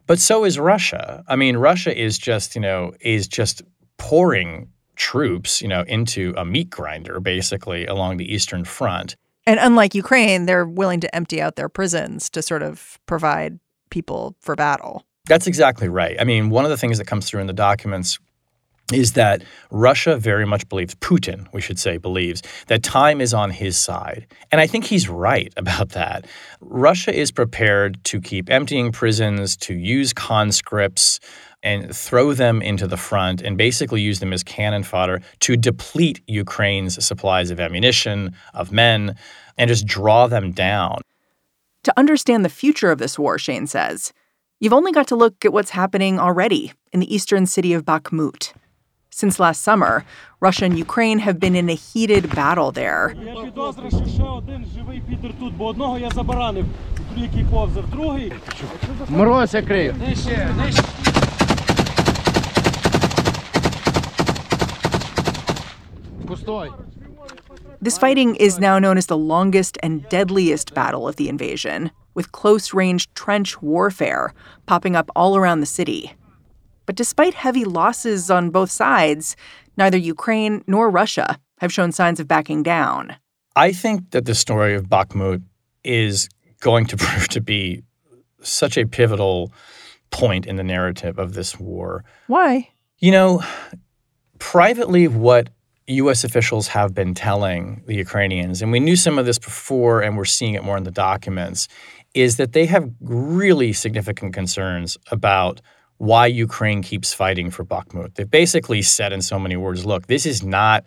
but 0.07 0.19
so 0.19 0.43
is 0.43 0.59
Russia. 0.59 1.23
I 1.27 1.35
mean, 1.35 1.57
Russia 1.57 1.97
is 1.97 2.17
just, 2.17 2.55
you 2.55 2.61
know, 2.61 2.93
is 2.99 3.27
just 3.27 3.61
pouring 3.97 4.69
troops, 4.95 5.61
you 5.61 5.67
know, 5.67 5.83
into 5.87 6.33
a 6.37 6.45
meat 6.45 6.69
grinder 6.69 7.19
basically 7.19 7.85
along 7.85 8.17
the 8.17 8.33
eastern 8.33 8.65
front. 8.65 9.15
And 9.47 9.59
unlike 9.59 9.95
Ukraine, 9.95 10.45
they're 10.45 10.65
willing 10.65 10.99
to 10.99 11.15
empty 11.15 11.41
out 11.41 11.55
their 11.55 11.69
prisons 11.69 12.29
to 12.31 12.41
sort 12.41 12.61
of 12.61 12.99
provide 13.05 13.59
people 13.89 14.35
for 14.39 14.55
battle. 14.55 15.03
That's 15.25 15.47
exactly 15.47 15.87
right. 15.87 16.15
I 16.19 16.23
mean, 16.23 16.49
one 16.49 16.65
of 16.65 16.71
the 16.71 16.77
things 16.77 16.97
that 16.97 17.07
comes 17.07 17.27
through 17.27 17.41
in 17.41 17.47
the 17.47 17.53
documents 17.53 18.19
is 18.93 19.13
that 19.13 19.43
Russia 19.69 20.17
very 20.17 20.45
much 20.45 20.67
believes, 20.69 20.95
Putin, 20.95 21.47
we 21.53 21.61
should 21.61 21.79
say, 21.79 21.97
believes 21.97 22.41
that 22.67 22.83
time 22.83 23.21
is 23.21 23.33
on 23.33 23.51
his 23.51 23.79
side. 23.79 24.27
And 24.51 24.59
I 24.61 24.67
think 24.67 24.85
he's 24.85 25.09
right 25.09 25.53
about 25.57 25.89
that. 25.89 26.25
Russia 26.59 27.17
is 27.17 27.31
prepared 27.31 28.03
to 28.05 28.21
keep 28.21 28.49
emptying 28.49 28.91
prisons, 28.91 29.55
to 29.57 29.73
use 29.73 30.13
conscripts, 30.13 31.19
and 31.63 31.95
throw 31.95 32.33
them 32.33 32.61
into 32.61 32.87
the 32.87 32.97
front 32.97 33.41
and 33.41 33.57
basically 33.57 34.01
use 34.01 34.19
them 34.19 34.33
as 34.33 34.43
cannon 34.43 34.83
fodder 34.83 35.21
to 35.41 35.55
deplete 35.55 36.21
Ukraine's 36.27 37.03
supplies 37.05 37.51
of 37.51 37.59
ammunition, 37.59 38.35
of 38.53 38.71
men, 38.71 39.15
and 39.57 39.67
just 39.67 39.85
draw 39.85 40.27
them 40.27 40.51
down. 40.51 41.01
To 41.83 41.93
understand 41.97 42.43
the 42.45 42.49
future 42.49 42.91
of 42.91 42.99
this 42.99 43.17
war, 43.17 43.37
Shane 43.37 43.67
says, 43.67 44.13
you've 44.59 44.73
only 44.73 44.91
got 44.91 45.07
to 45.07 45.15
look 45.15 45.45
at 45.45 45.53
what's 45.53 45.71
happening 45.71 46.19
already 46.19 46.73
in 46.93 46.99
the 46.99 47.13
eastern 47.13 47.45
city 47.45 47.73
of 47.73 47.85
Bakhmut. 47.85 48.53
Since 49.13 49.39
last 49.39 49.61
summer, 49.61 50.05
Russia 50.39 50.65
and 50.65 50.77
Ukraine 50.77 51.19
have 51.19 51.39
been 51.39 51.55
in 51.55 51.69
a 51.69 51.75
heated 51.75 52.33
battle 52.33 52.71
there. 52.71 53.13
This 67.81 67.97
fighting 67.97 68.35
is 68.35 68.59
now 68.59 68.79
known 68.79 68.97
as 68.97 69.07
the 69.07 69.17
longest 69.17 69.77
and 69.83 70.07
deadliest 70.07 70.73
battle 70.73 71.07
of 71.07 71.17
the 71.17 71.27
invasion, 71.27 71.91
with 72.13 72.31
close 72.31 72.73
range 72.73 73.13
trench 73.13 73.61
warfare 73.61 74.33
popping 74.65 74.95
up 74.95 75.11
all 75.15 75.35
around 75.35 75.59
the 75.59 75.65
city. 75.65 76.13
But 76.85 76.95
despite 76.95 77.33
heavy 77.33 77.65
losses 77.65 78.29
on 78.29 78.49
both 78.49 78.71
sides, 78.71 79.35
neither 79.77 79.97
Ukraine 79.97 80.63
nor 80.67 80.89
Russia 80.89 81.39
have 81.59 81.71
shown 81.71 81.91
signs 81.91 82.19
of 82.19 82.27
backing 82.27 82.63
down. 82.63 83.15
I 83.55 83.71
think 83.71 84.11
that 84.11 84.25
the 84.25 84.35
story 84.35 84.75
of 84.75 84.85
Bakhmut 84.85 85.43
is 85.83 86.29
going 86.59 86.85
to 86.87 86.97
prove 87.03 87.27
to 87.29 87.41
be 87.41 87.83
such 88.41 88.77
a 88.77 88.85
pivotal 88.87 89.51
point 90.09 90.45
in 90.45 90.55
the 90.55 90.63
narrative 90.63 91.19
of 91.19 91.33
this 91.33 91.59
war. 91.59 92.03
Why? 92.27 92.69
You 92.99 93.11
know, 93.11 93.43
privately, 94.39 95.07
what 95.07 95.49
U.S. 95.87 96.23
officials 96.23 96.67
have 96.69 96.93
been 96.93 97.13
telling 97.13 97.83
the 97.85 97.95
Ukrainians, 97.95 98.61
and 98.61 98.71
we 98.71 98.79
knew 98.79 98.95
some 98.95 99.17
of 99.19 99.25
this 99.25 99.39
before 99.39 100.01
and 100.01 100.17
we're 100.17 100.25
seeing 100.25 100.53
it 100.53 100.63
more 100.63 100.77
in 100.77 100.83
the 100.83 100.91
documents, 100.91 101.67
is 102.13 102.37
that 102.37 102.53
they 102.53 102.65
have 102.65 102.89
really 102.99 103.73
significant 103.73 104.33
concerns 104.33 104.97
about 105.11 105.61
why 106.01 106.25
Ukraine 106.25 106.81
keeps 106.81 107.13
fighting 107.13 107.51
for 107.51 107.63
Bakhmut. 107.63 108.15
They've 108.15 108.29
basically 108.29 108.81
said 108.81 109.13
in 109.13 109.21
so 109.21 109.37
many 109.37 109.55
words 109.55 109.85
look, 109.85 110.07
this 110.07 110.25
is 110.25 110.41
not 110.41 110.83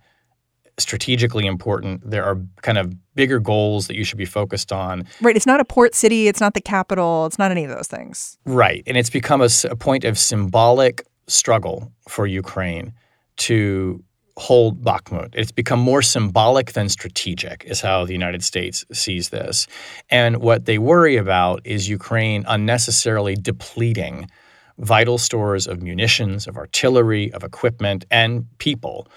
strategically 0.76 1.46
important. 1.46 2.10
There 2.10 2.24
are 2.24 2.36
kind 2.62 2.78
of 2.78 2.92
bigger 3.14 3.38
goals 3.38 3.86
that 3.86 3.94
you 3.94 4.02
should 4.02 4.18
be 4.18 4.24
focused 4.24 4.72
on. 4.72 5.04
Right. 5.20 5.36
It's 5.36 5.46
not 5.46 5.60
a 5.60 5.64
port 5.64 5.94
city. 5.94 6.26
It's 6.26 6.40
not 6.40 6.54
the 6.54 6.60
capital. 6.60 7.26
It's 7.26 7.38
not 7.38 7.52
any 7.52 7.62
of 7.62 7.70
those 7.70 7.86
things. 7.86 8.36
Right. 8.44 8.82
And 8.88 8.96
it's 8.96 9.08
become 9.08 9.40
a, 9.40 9.48
a 9.70 9.76
point 9.76 10.02
of 10.02 10.18
symbolic 10.18 11.06
struggle 11.28 11.92
for 12.08 12.26
Ukraine 12.26 12.92
to 13.36 14.02
hold 14.36 14.82
Bakhmut. 14.82 15.32
It's 15.34 15.52
become 15.52 15.78
more 15.78 16.02
symbolic 16.02 16.72
than 16.72 16.88
strategic, 16.88 17.62
is 17.66 17.80
how 17.80 18.04
the 18.04 18.12
United 18.12 18.42
States 18.42 18.84
sees 18.92 19.28
this. 19.28 19.68
And 20.10 20.38
what 20.38 20.64
they 20.64 20.78
worry 20.78 21.16
about 21.16 21.60
is 21.64 21.88
Ukraine 21.88 22.44
unnecessarily 22.48 23.36
depleting 23.36 24.28
vital 24.78 25.18
stores 25.18 25.66
of 25.66 25.82
munitions, 25.82 26.46
of 26.46 26.56
artillery, 26.56 27.32
of 27.32 27.44
equipment, 27.44 28.04
and 28.10 28.46
people 28.58 29.08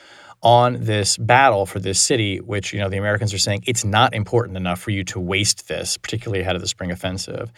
on 0.42 0.78
this 0.84 1.18
battle 1.18 1.66
for 1.66 1.80
this 1.80 2.00
city, 2.00 2.38
which, 2.38 2.74
you 2.74 2.80
know, 2.80 2.90
the 2.90 2.98
Americans 2.98 3.34
are 3.34 3.40
saying 3.40 3.64
it's 3.66 3.84
not 3.84 4.14
important 4.14 4.56
enough 4.58 4.80
for 4.80 4.92
you 4.92 5.04
to 5.04 5.20
waste 5.20 5.68
this, 5.68 5.98
particularly 5.98 6.42
ahead 6.42 6.56
of 6.56 6.62
the 6.62 6.68
spring 6.68 6.92
offensive. 6.92 7.52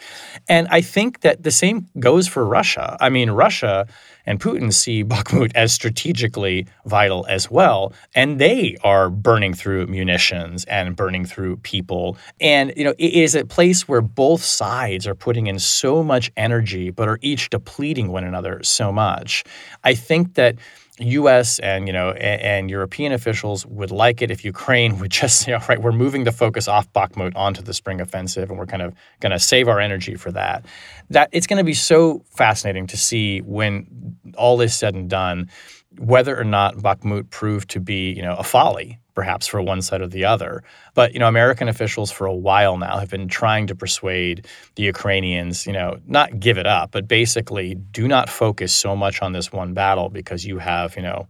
And 0.48 0.68
I 0.70 0.82
think 0.82 1.22
that 1.22 1.44
the 1.44 1.52
same 1.52 1.88
goes 2.00 2.28
for 2.28 2.46
Russia. 2.46 2.98
I 3.00 3.10
mean, 3.10 3.32
Russia 3.32 3.88
and 4.26 4.39
Putin 4.39 4.74
see 4.74 5.04
Bakhmut 5.10 5.52
as 5.56 5.74
strategically 5.74 6.68
vital 6.86 7.26
as 7.28 7.52
well. 7.52 7.94
And 8.15 8.39
they 8.39 8.78
are 8.84 9.10
burning 9.10 9.54
through 9.54 9.88
munitions 9.88 10.63
and 10.65 10.96
burning 10.96 11.26
through 11.26 11.58
people. 11.58 12.18
And, 12.39 12.72
you 12.78 12.86
know, 12.86 12.94
it 12.98 13.13
is 13.13 13.36
a 13.36 13.46
place 13.46 13.88
where 13.88 14.02
both 14.02 14.44
sides 14.44 15.06
are 15.06 15.15
putting 15.15 15.48
in 15.48 15.60
so 15.60 16.04
much 16.04 16.32
energy, 16.38 16.92
but 16.92 17.10
are 17.10 17.20
each 17.22 17.50
depleting 17.50 18.10
one 18.10 18.24
another 18.24 18.62
so 18.63 18.92
much. 18.92 19.44
I 19.84 19.96
think 19.96 20.36
that 20.36 20.56
U.S. 20.99 21.59
and 21.59 21.88
you 21.88 21.93
know 21.93 22.12
and, 22.12 22.41
and, 22.41 22.69
European 22.69 23.12
officials 23.12 23.65
would 23.65 23.91
like 23.91 24.21
it 24.21 24.31
if 24.31 24.43
Ukraine 24.45 24.99
would 24.99 25.12
just 25.12 25.47
you 25.47 25.53
know 25.53 25.59
right 25.67 25.81
we're 25.81 25.91
moving 25.91 26.23
the 26.23 26.31
focus 26.31 26.67
off 26.67 26.91
Bakhmut 26.93 27.35
onto 27.35 27.62
the 27.62 27.73
spring 27.73 28.01
offensive 28.01 28.49
and 28.49 28.59
we're 28.59 28.65
kind 28.65 28.81
of 28.81 28.93
going 29.19 29.31
to 29.31 29.39
save 29.39 29.67
our 29.67 29.79
energy 29.79 30.15
for 30.15 30.31
that. 30.31 30.65
That 31.09 31.29
it's 31.31 31.47
going 31.47 31.57
to 31.57 31.63
be 31.63 31.73
so 31.73 32.23
fascinating 32.29 32.88
to 32.88 32.97
see 32.97 33.39
when 33.39 34.17
all 34.38 34.62
is 34.62 34.75
said 34.75 34.93
and 34.93 35.09
done 35.09 35.49
whether 35.97 36.39
or 36.39 36.43
not 36.43 36.75
Bakhmut 36.75 37.29
proved 37.29 37.69
to 37.71 37.79
be 37.79 38.12
you 38.12 38.21
know 38.21 38.35
a 38.35 38.43
folly 38.43 38.99
perhaps 39.19 39.47
for 39.47 39.62
one 39.62 39.82
side 39.82 39.99
or 39.99 40.08
the 40.08 40.23
other. 40.23 40.63
But 40.93 41.12
you 41.12 41.19
know, 41.19 41.27
American 41.27 41.67
officials 41.67 42.10
for 42.10 42.25
a 42.25 42.34
while 42.34 42.77
now 42.77 42.99
have 42.99 43.10
been 43.10 43.27
trying 43.27 43.67
to 43.67 43.75
persuade 43.75 44.47
the 44.75 44.84
Ukrainians, 44.84 45.67
you 45.67 45.73
know, 45.73 45.99
not 46.08 46.39
give 46.39 46.58
it 46.58 46.65
up, 46.65 46.91
but 46.91 47.05
basically 47.05 47.75
do 47.75 48.08
not 48.08 48.29
focus 48.29 48.73
so 48.73 48.95
much 48.95 49.21
on 49.21 49.34
this 49.34 49.51
one 49.51 49.73
battle 49.73 50.08
because 50.08 50.45
you 50.45 50.58
have, 50.58 50.95
you 50.95 51.01
know, 51.01 51.27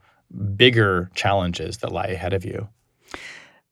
bigger 0.55 1.09
challenges 1.15 1.79
that 1.79 1.91
lie 1.91 2.05
ahead 2.05 2.33
of 2.33 2.45
you. 2.45 2.69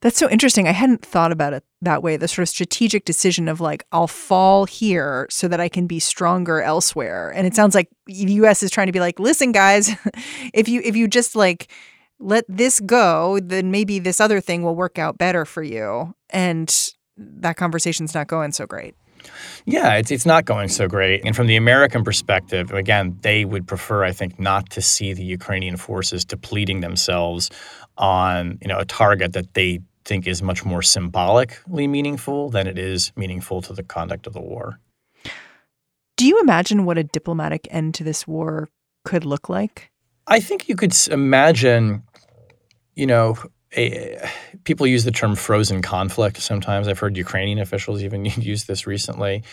That's 0.01 0.17
so 0.17 0.27
interesting. 0.31 0.67
I 0.67 0.71
hadn't 0.71 1.05
thought 1.05 1.31
about 1.31 1.53
it 1.53 1.63
that 1.83 2.01
way. 2.01 2.17
The 2.17 2.27
sort 2.27 2.41
of 2.41 2.49
strategic 2.49 3.05
decision 3.05 3.47
of 3.47 3.61
like, 3.61 3.85
I'll 3.91 4.07
fall 4.07 4.65
here 4.65 5.27
so 5.29 5.47
that 5.47 5.59
I 5.59 5.69
can 5.69 5.85
be 5.85 5.99
stronger 5.99 6.59
elsewhere. 6.63 7.31
And 7.35 7.45
it 7.45 7.53
sounds 7.53 7.75
like 7.75 7.89
the 8.07 8.33
US 8.41 8.63
is 8.63 8.71
trying 8.71 8.87
to 8.87 8.93
be 8.93 8.99
like, 8.99 9.19
listen, 9.19 9.51
guys, 9.51 9.95
if 10.55 10.67
you 10.67 10.81
if 10.83 10.95
you 10.95 11.07
just 11.07 11.35
like 11.35 11.67
let 12.19 12.45
this 12.47 12.79
go, 12.79 13.39
then 13.41 13.71
maybe 13.71 13.99
this 13.99 14.19
other 14.19 14.41
thing 14.41 14.63
will 14.63 14.75
work 14.75 14.97
out 14.97 15.17
better 15.17 15.45
for 15.45 15.63
you. 15.63 16.13
And 16.29 16.73
that 17.17 17.57
conversation's 17.57 18.13
not 18.13 18.27
going 18.27 18.51
so 18.51 18.65
great. 18.65 18.95
Yeah, 19.65 19.95
it's 19.95 20.11
it's 20.11 20.25
not 20.25 20.45
going 20.45 20.69
so 20.69 20.87
great. 20.87 21.25
And 21.25 21.35
from 21.35 21.47
the 21.47 21.55
American 21.55 22.03
perspective, 22.03 22.71
again, 22.71 23.17
they 23.21 23.45
would 23.45 23.67
prefer, 23.67 24.03
I 24.03 24.11
think, 24.11 24.39
not 24.39 24.69
to 24.71 24.81
see 24.81 25.13
the 25.13 25.23
Ukrainian 25.23 25.75
forces 25.75 26.23
depleting 26.23 26.81
themselves 26.81 27.49
on, 27.97 28.57
you 28.61 28.67
know, 28.67 28.79
a 28.79 28.85
target 28.85 29.33
that 29.33 29.53
they 29.53 29.79
think 30.05 30.27
is 30.27 30.41
much 30.41 30.63
more 30.63 30.81
symbolically 30.81 31.87
meaningful 31.87 32.49
than 32.49 32.67
it 32.67 32.77
is 32.79 33.11
meaningful 33.17 33.61
to 33.63 33.73
the 33.73 33.83
conduct 33.83 34.27
of 34.27 34.33
the 34.33 34.41
war. 34.41 34.79
Do 36.15 36.25
you 36.25 36.39
imagine 36.39 36.85
what 36.85 36.97
a 36.97 37.03
diplomatic 37.03 37.67
end 37.69 37.93
to 37.95 38.03
this 38.03 38.25
war 38.25 38.69
could 39.03 39.25
look 39.25 39.49
like? 39.49 39.91
I 40.27 40.39
think 40.39 40.67
you 40.67 40.75
could 40.75 40.93
imagine, 41.09 42.03
you 42.97 43.05
know, 43.05 43.37
a, 43.75 44.27
people 44.63 44.87
use 44.87 45.03
the 45.03 45.11
term 45.11 45.35
frozen 45.35 45.81
conflict 45.81 46.37
sometimes. 46.41 46.87
I've 46.87 46.99
heard 46.99 47.15
Ukrainian 47.15 47.59
officials 47.59 48.03
even 48.03 48.25
use 48.25 48.65
this 48.65 48.87
recently. 48.87 49.43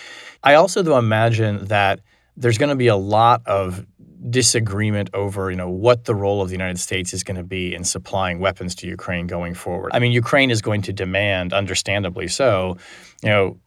I 0.43 0.55
also, 0.55 0.83
though, 0.83 0.99
imagine 0.99 1.67
that 1.67 2.01
there's 2.37 2.59
going 2.59 2.71
to 2.71 2.77
be 2.77 2.89
a 2.89 2.97
lot 2.97 3.43
of 3.47 3.87
disagreement 4.31 5.11
over, 5.13 5.51
you 5.51 5.57
know, 5.57 5.69
what 5.69 6.07
the 6.07 6.15
role 6.15 6.41
of 6.41 6.49
the 6.49 6.55
United 6.55 6.81
States 6.81 7.13
is 7.13 7.23
going 7.23 7.37
to 7.37 7.45
be 7.45 7.75
in 7.75 7.85
supplying 7.85 8.39
weapons 8.39 8.75
to 8.77 8.87
Ukraine 8.87 9.27
going 9.27 9.53
forward. 9.53 9.91
I 9.93 9.99
mean, 9.99 10.13
Ukraine 10.13 10.51
is 10.51 10.63
going 10.63 10.81
to 10.83 10.93
demand, 10.93 11.53
understandably 11.53 12.29
so, 12.29 12.79
you 13.23 13.29
know, 13.29 13.59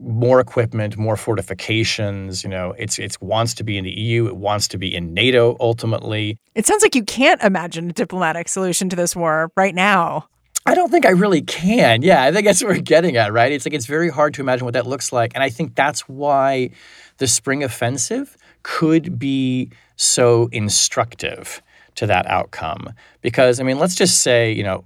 more 0.00 0.40
equipment, 0.40 0.96
more 0.96 1.16
fortifications. 1.16 2.42
You 2.42 2.50
know, 2.50 2.74
it's 2.78 2.98
it 2.98 3.16
wants 3.20 3.54
to 3.54 3.64
be 3.64 3.78
in 3.78 3.84
the 3.84 3.90
EU. 3.90 4.26
It 4.26 4.36
wants 4.36 4.68
to 4.68 4.78
be 4.78 4.94
in 4.94 5.14
NATO 5.14 5.56
ultimately. 5.60 6.38
It 6.54 6.66
sounds 6.66 6.82
like 6.82 6.94
you 6.94 7.04
can't 7.04 7.42
imagine 7.42 7.90
a 7.90 7.92
diplomatic 7.92 8.48
solution 8.48 8.88
to 8.90 8.96
this 8.96 9.14
war 9.16 9.50
right 9.56 9.74
now. 9.74 10.28
I 10.66 10.74
don't 10.74 10.90
think 10.90 11.04
I 11.04 11.10
really 11.10 11.42
can. 11.42 12.02
Yeah, 12.02 12.22
I 12.22 12.32
think 12.32 12.46
that's 12.46 12.62
what 12.62 12.74
we're 12.74 12.80
getting 12.80 13.16
at, 13.16 13.32
right? 13.32 13.52
It's 13.52 13.66
like 13.66 13.74
it's 13.74 13.86
very 13.86 14.08
hard 14.08 14.32
to 14.34 14.40
imagine 14.40 14.64
what 14.64 14.74
that 14.74 14.86
looks 14.86 15.12
like, 15.12 15.32
and 15.34 15.42
I 15.42 15.50
think 15.50 15.74
that's 15.74 16.08
why 16.08 16.70
the 17.18 17.26
spring 17.26 17.62
offensive 17.62 18.36
could 18.62 19.18
be 19.18 19.70
so 19.96 20.48
instructive 20.52 21.62
to 21.96 22.06
that 22.06 22.26
outcome. 22.26 22.94
Because 23.20 23.60
I 23.60 23.62
mean, 23.62 23.78
let's 23.78 23.94
just 23.94 24.22
say, 24.22 24.52
you 24.52 24.62
know, 24.62 24.84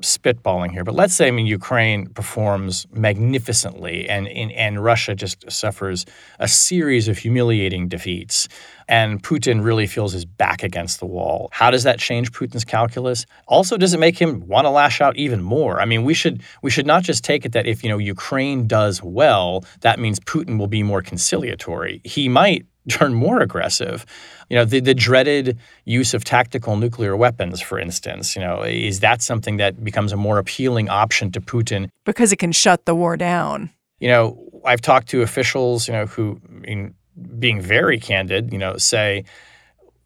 spitballing 0.00 0.70
here, 0.70 0.84
but 0.84 0.94
let's 0.94 1.14
say 1.14 1.28
I 1.28 1.30
mean 1.30 1.46
Ukraine 1.46 2.08
performs 2.08 2.86
magnificently 2.92 4.08
and, 4.08 4.28
and 4.28 4.52
and 4.52 4.82
Russia 4.82 5.14
just 5.14 5.50
suffers 5.50 6.04
a 6.38 6.48
series 6.48 7.08
of 7.08 7.18
humiliating 7.18 7.88
defeats 7.88 8.48
and 8.88 9.22
Putin 9.22 9.64
really 9.64 9.86
feels 9.86 10.12
his 10.12 10.24
back 10.24 10.62
against 10.62 11.00
the 11.00 11.06
wall. 11.06 11.48
How 11.52 11.70
does 11.70 11.84
that 11.84 11.98
change 11.98 12.32
Putin's 12.32 12.64
calculus? 12.64 13.26
Also 13.46 13.76
does 13.76 13.94
it 13.94 14.00
make 14.00 14.18
him 14.18 14.46
want 14.46 14.64
to 14.66 14.70
lash 14.70 15.00
out 15.00 15.16
even 15.16 15.42
more? 15.42 15.80
I 15.80 15.84
mean, 15.84 16.04
we 16.04 16.14
should 16.14 16.42
we 16.62 16.70
should 16.70 16.86
not 16.86 17.02
just 17.02 17.24
take 17.24 17.44
it 17.44 17.52
that 17.52 17.66
if, 17.66 17.82
you 17.82 17.88
know, 17.88 17.98
Ukraine 17.98 18.66
does 18.66 19.02
well, 19.02 19.64
that 19.80 19.98
means 19.98 20.20
Putin 20.20 20.58
will 20.58 20.66
be 20.66 20.82
more 20.82 21.02
conciliatory. 21.02 22.00
He 22.04 22.28
might 22.28 22.66
turn 22.88 23.14
more 23.14 23.40
aggressive. 23.40 24.04
You 24.50 24.56
know, 24.56 24.64
the, 24.64 24.80
the 24.80 24.94
dreaded 24.94 25.58
use 25.84 26.14
of 26.14 26.24
tactical 26.24 26.76
nuclear 26.76 27.16
weapons, 27.16 27.60
for 27.60 27.78
instance, 27.78 28.36
you 28.36 28.42
know, 28.42 28.62
is 28.62 29.00
that 29.00 29.22
something 29.22 29.56
that 29.56 29.82
becomes 29.82 30.12
a 30.12 30.16
more 30.16 30.38
appealing 30.38 30.88
option 30.88 31.32
to 31.32 31.40
Putin? 31.40 31.88
Because 32.04 32.32
it 32.32 32.36
can 32.36 32.52
shut 32.52 32.84
the 32.84 32.94
war 32.94 33.16
down. 33.16 33.70
You 34.00 34.08
know, 34.08 34.62
I've 34.64 34.80
talked 34.80 35.08
to 35.08 35.22
officials, 35.22 35.88
you 35.88 35.94
know, 35.94 36.06
who, 36.06 36.40
in 36.64 36.94
being 37.38 37.60
very 37.60 37.98
candid, 37.98 38.52
you 38.52 38.58
know, 38.58 38.76
say 38.76 39.24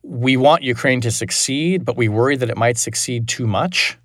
we 0.03 0.37
want 0.37 0.63
Ukraine 0.63 1.01
to 1.01 1.11
succeed, 1.11 1.85
but 1.85 1.97
we 1.97 2.09
worry 2.09 2.37
that 2.37 2.49
it 2.49 2.57
might 2.57 2.79
succeed 2.79 3.29
too 3.29 3.47
much. 3.47 3.99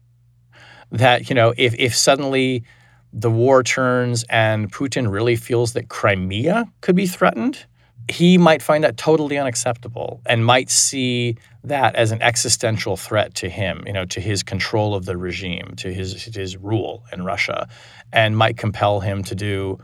That, 0.92 1.30
you 1.30 1.36
know, 1.36 1.54
if, 1.58 1.76
if 1.78 1.96
suddenly 1.96 2.64
the 3.12 3.30
war 3.30 3.62
turns 3.64 4.24
and 4.30 4.72
Putin 4.72 5.12
really 5.12 5.36
feels 5.36 5.74
that 5.74 5.90
Crimea 5.90 6.66
could 6.82 6.96
be 6.96 7.08
threatened, 7.08 7.66
he 8.10 8.38
might 8.38 8.62
find 8.62 8.84
that 8.84 8.98
totally 8.98 9.38
unacceptable 9.38 10.22
and 10.26 10.46
might 10.46 10.70
see 10.70 11.38
that 11.64 11.96
as 11.96 12.12
an 12.12 12.22
existential 12.22 12.98
threat 12.98 13.34
to 13.36 13.50
him, 13.50 13.84
you 13.88 13.94
know, 13.94 14.06
to 14.06 14.20
his 14.20 14.44
control 14.44 14.94
of 14.94 15.06
the 15.06 15.18
regime, 15.18 15.74
to 15.78 15.94
his 15.94 16.24
his 16.24 16.58
rule 16.58 17.04
in 17.14 17.24
Russia, 17.24 17.68
and 18.12 18.38
might 18.38 18.58
compel 18.58 19.00
him 19.00 19.24
to 19.24 19.36
do 19.36 19.80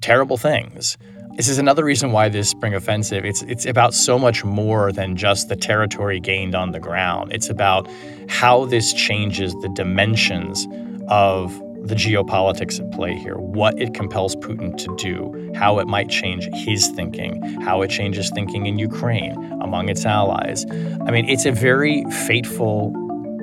terrible 0.00 0.36
things. 0.36 0.96
This 1.34 1.48
is 1.48 1.58
another 1.58 1.84
reason 1.84 2.12
why 2.12 2.28
this 2.28 2.48
spring 2.48 2.74
offensive, 2.74 3.24
it's 3.24 3.42
it's 3.42 3.66
about 3.66 3.94
so 3.94 4.18
much 4.18 4.44
more 4.44 4.92
than 4.92 5.16
just 5.16 5.48
the 5.48 5.56
territory 5.56 6.20
gained 6.20 6.54
on 6.54 6.70
the 6.70 6.80
ground. 6.80 7.32
It's 7.32 7.50
about 7.50 7.88
how 8.28 8.64
this 8.66 8.92
changes 8.92 9.52
the 9.54 9.68
dimensions 9.70 10.66
of 11.08 11.60
the 11.88 11.94
geopolitics 11.94 12.80
at 12.80 12.90
play 12.92 13.14
here, 13.14 13.36
what 13.36 13.80
it 13.80 13.94
compels 13.94 14.34
Putin 14.36 14.76
to 14.76 14.96
do, 14.96 15.52
how 15.54 15.78
it 15.78 15.86
might 15.86 16.08
change 16.08 16.48
his 16.52 16.88
thinking, 16.88 17.42
how 17.60 17.82
it 17.82 17.88
changes 17.88 18.30
thinking 18.30 18.66
in 18.66 18.78
Ukraine 18.78 19.34
among 19.62 19.88
its 19.88 20.04
allies. 20.04 20.66
I 21.06 21.10
mean, 21.10 21.28
it's 21.28 21.46
a 21.46 21.52
very 21.52 22.04
fateful 22.26 22.92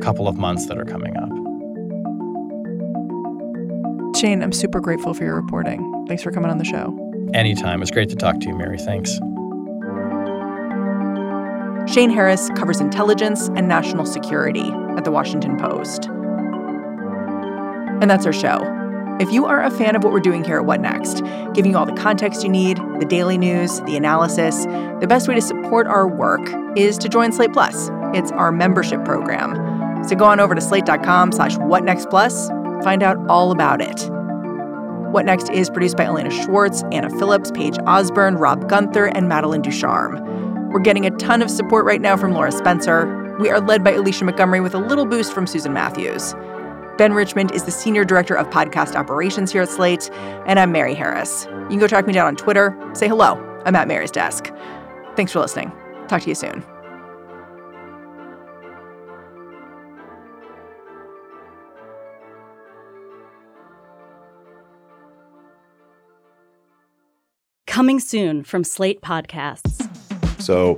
couple 0.02 0.28
of 0.28 0.38
months 0.38 0.66
that 0.68 0.78
are 0.78 0.86
coming 0.86 1.16
up. 1.18 1.30
Shane, 4.18 4.44
I'm 4.44 4.54
super 4.54 4.80
grateful 4.80 5.14
for 5.14 5.24
your 5.24 5.36
reporting. 5.36 6.06
Thanks 6.08 6.24
for 6.24 6.32
coming 6.32 6.52
on 6.52 6.58
the 6.58 6.66
show. 6.66 6.98
Anytime. 7.34 7.82
It's 7.82 7.92
great 7.92 8.10
to 8.10 8.16
talk 8.16 8.40
to 8.42 8.48
you, 8.48 8.56
Mary. 8.56 8.78
Thanks. 8.78 9.20
Shane 11.92 12.10
Harris 12.10 12.50
covers 12.56 12.80
intelligence 12.80 13.50
and 13.50 13.68
national 13.68 14.06
security 14.06 14.72
at 14.96 15.04
The 15.04 15.12
Washington 15.12 15.58
Post. 15.58 16.10
And 18.04 18.12
that's 18.12 18.26
our 18.26 18.34
show. 18.34 18.60
If 19.22 19.32
you 19.32 19.46
are 19.46 19.64
a 19.64 19.72
fan 19.72 19.96
of 19.96 20.04
what 20.04 20.12
we're 20.12 20.20
doing 20.20 20.44
here 20.44 20.58
at 20.58 20.66
What 20.66 20.82
Next, 20.82 21.22
giving 21.54 21.72
you 21.72 21.78
all 21.78 21.86
the 21.86 21.94
context 21.94 22.44
you 22.44 22.50
need, 22.50 22.76
the 23.00 23.06
daily 23.08 23.38
news, 23.38 23.80
the 23.84 23.96
analysis, 23.96 24.66
the 25.00 25.06
best 25.08 25.30
way 25.30 25.36
to 25.36 25.42
support 25.42 25.88
our 25.88 26.06
work 26.06 26.42
is 26.76 26.98
to 26.98 27.08
join 27.08 27.32
Slate 27.32 27.54
Plus. 27.54 27.90
It's 28.14 28.30
our 28.34 28.52
membership 28.52 29.06
program. 29.06 29.56
So 30.06 30.18
go 30.18 30.26
on 30.26 30.42
over 30.42 30.54
to 30.54 30.60
slate.com 30.60 31.32
slash 31.32 31.56
whatnextplus, 31.56 32.84
find 32.84 33.04
out 33.04 33.16
all 33.30 33.54
about 33.54 33.80
it. 33.80 34.10
What 35.14 35.24
Next 35.24 35.50
is 35.50 35.70
produced 35.70 35.96
by 35.96 36.04
Elena 36.04 36.30
Schwartz, 36.30 36.84
Anna 36.92 37.10
Phillips, 37.10 37.52
Paige 37.52 37.78
Osborne, 37.88 38.36
Rob 38.36 38.68
Gunther, 38.68 39.06
and 39.06 39.30
Madeline 39.30 39.62
Ducharme. 39.62 40.72
We're 40.74 40.82
getting 40.82 41.06
a 41.06 41.12
ton 41.12 41.42
of 41.42 41.50
support 41.50 41.86
right 41.86 42.02
now 42.02 42.18
from 42.18 42.34
Laura 42.34 42.52
Spencer. 42.52 43.38
We 43.40 43.50
are 43.50 43.62
led 43.62 43.82
by 43.82 43.94
Alicia 43.94 44.26
Montgomery 44.26 44.60
with 44.60 44.76
a 44.76 44.80
little 44.80 45.06
boost 45.06 45.32
from 45.32 45.48
Susan 45.48 45.72
Matthews. 45.72 46.36
Ben 46.98 47.14
Richmond 47.14 47.52
is 47.54 47.64
the 47.64 47.72
Senior 47.72 48.06
Director 48.06 48.36
of 48.36 48.48
Podcast 48.52 48.96
Operations 48.96 49.52
here 49.52 49.64
at 49.64 49.70
Slate, 49.70 50.12
and 50.46 50.60
I'm 50.60 50.72
Mary 50.72 50.94
Harris. 50.94 51.46
You 51.46 51.70
can 51.70 51.80
go 51.80 51.88
track 51.88 52.06
me 52.06 52.14
down 52.14 52.28
on 52.28 52.36
Twitter. 52.36 52.78
Say 52.94 53.08
hello. 53.08 53.34
I'm 53.66 53.76
at 53.76 53.88
Mary's 53.88 54.12
desk. 54.12 54.52
Thanks 55.16 55.32
for 55.32 55.40
listening. 55.40 55.72
Talk 56.08 56.22
to 56.22 56.30
you 56.30 56.36
soon. 56.36 56.64
Coming 67.66 68.00
soon 68.00 68.44
from 68.44 68.64
Slate 68.64 69.02
Podcasts. 69.02 69.90
So, 70.40 70.78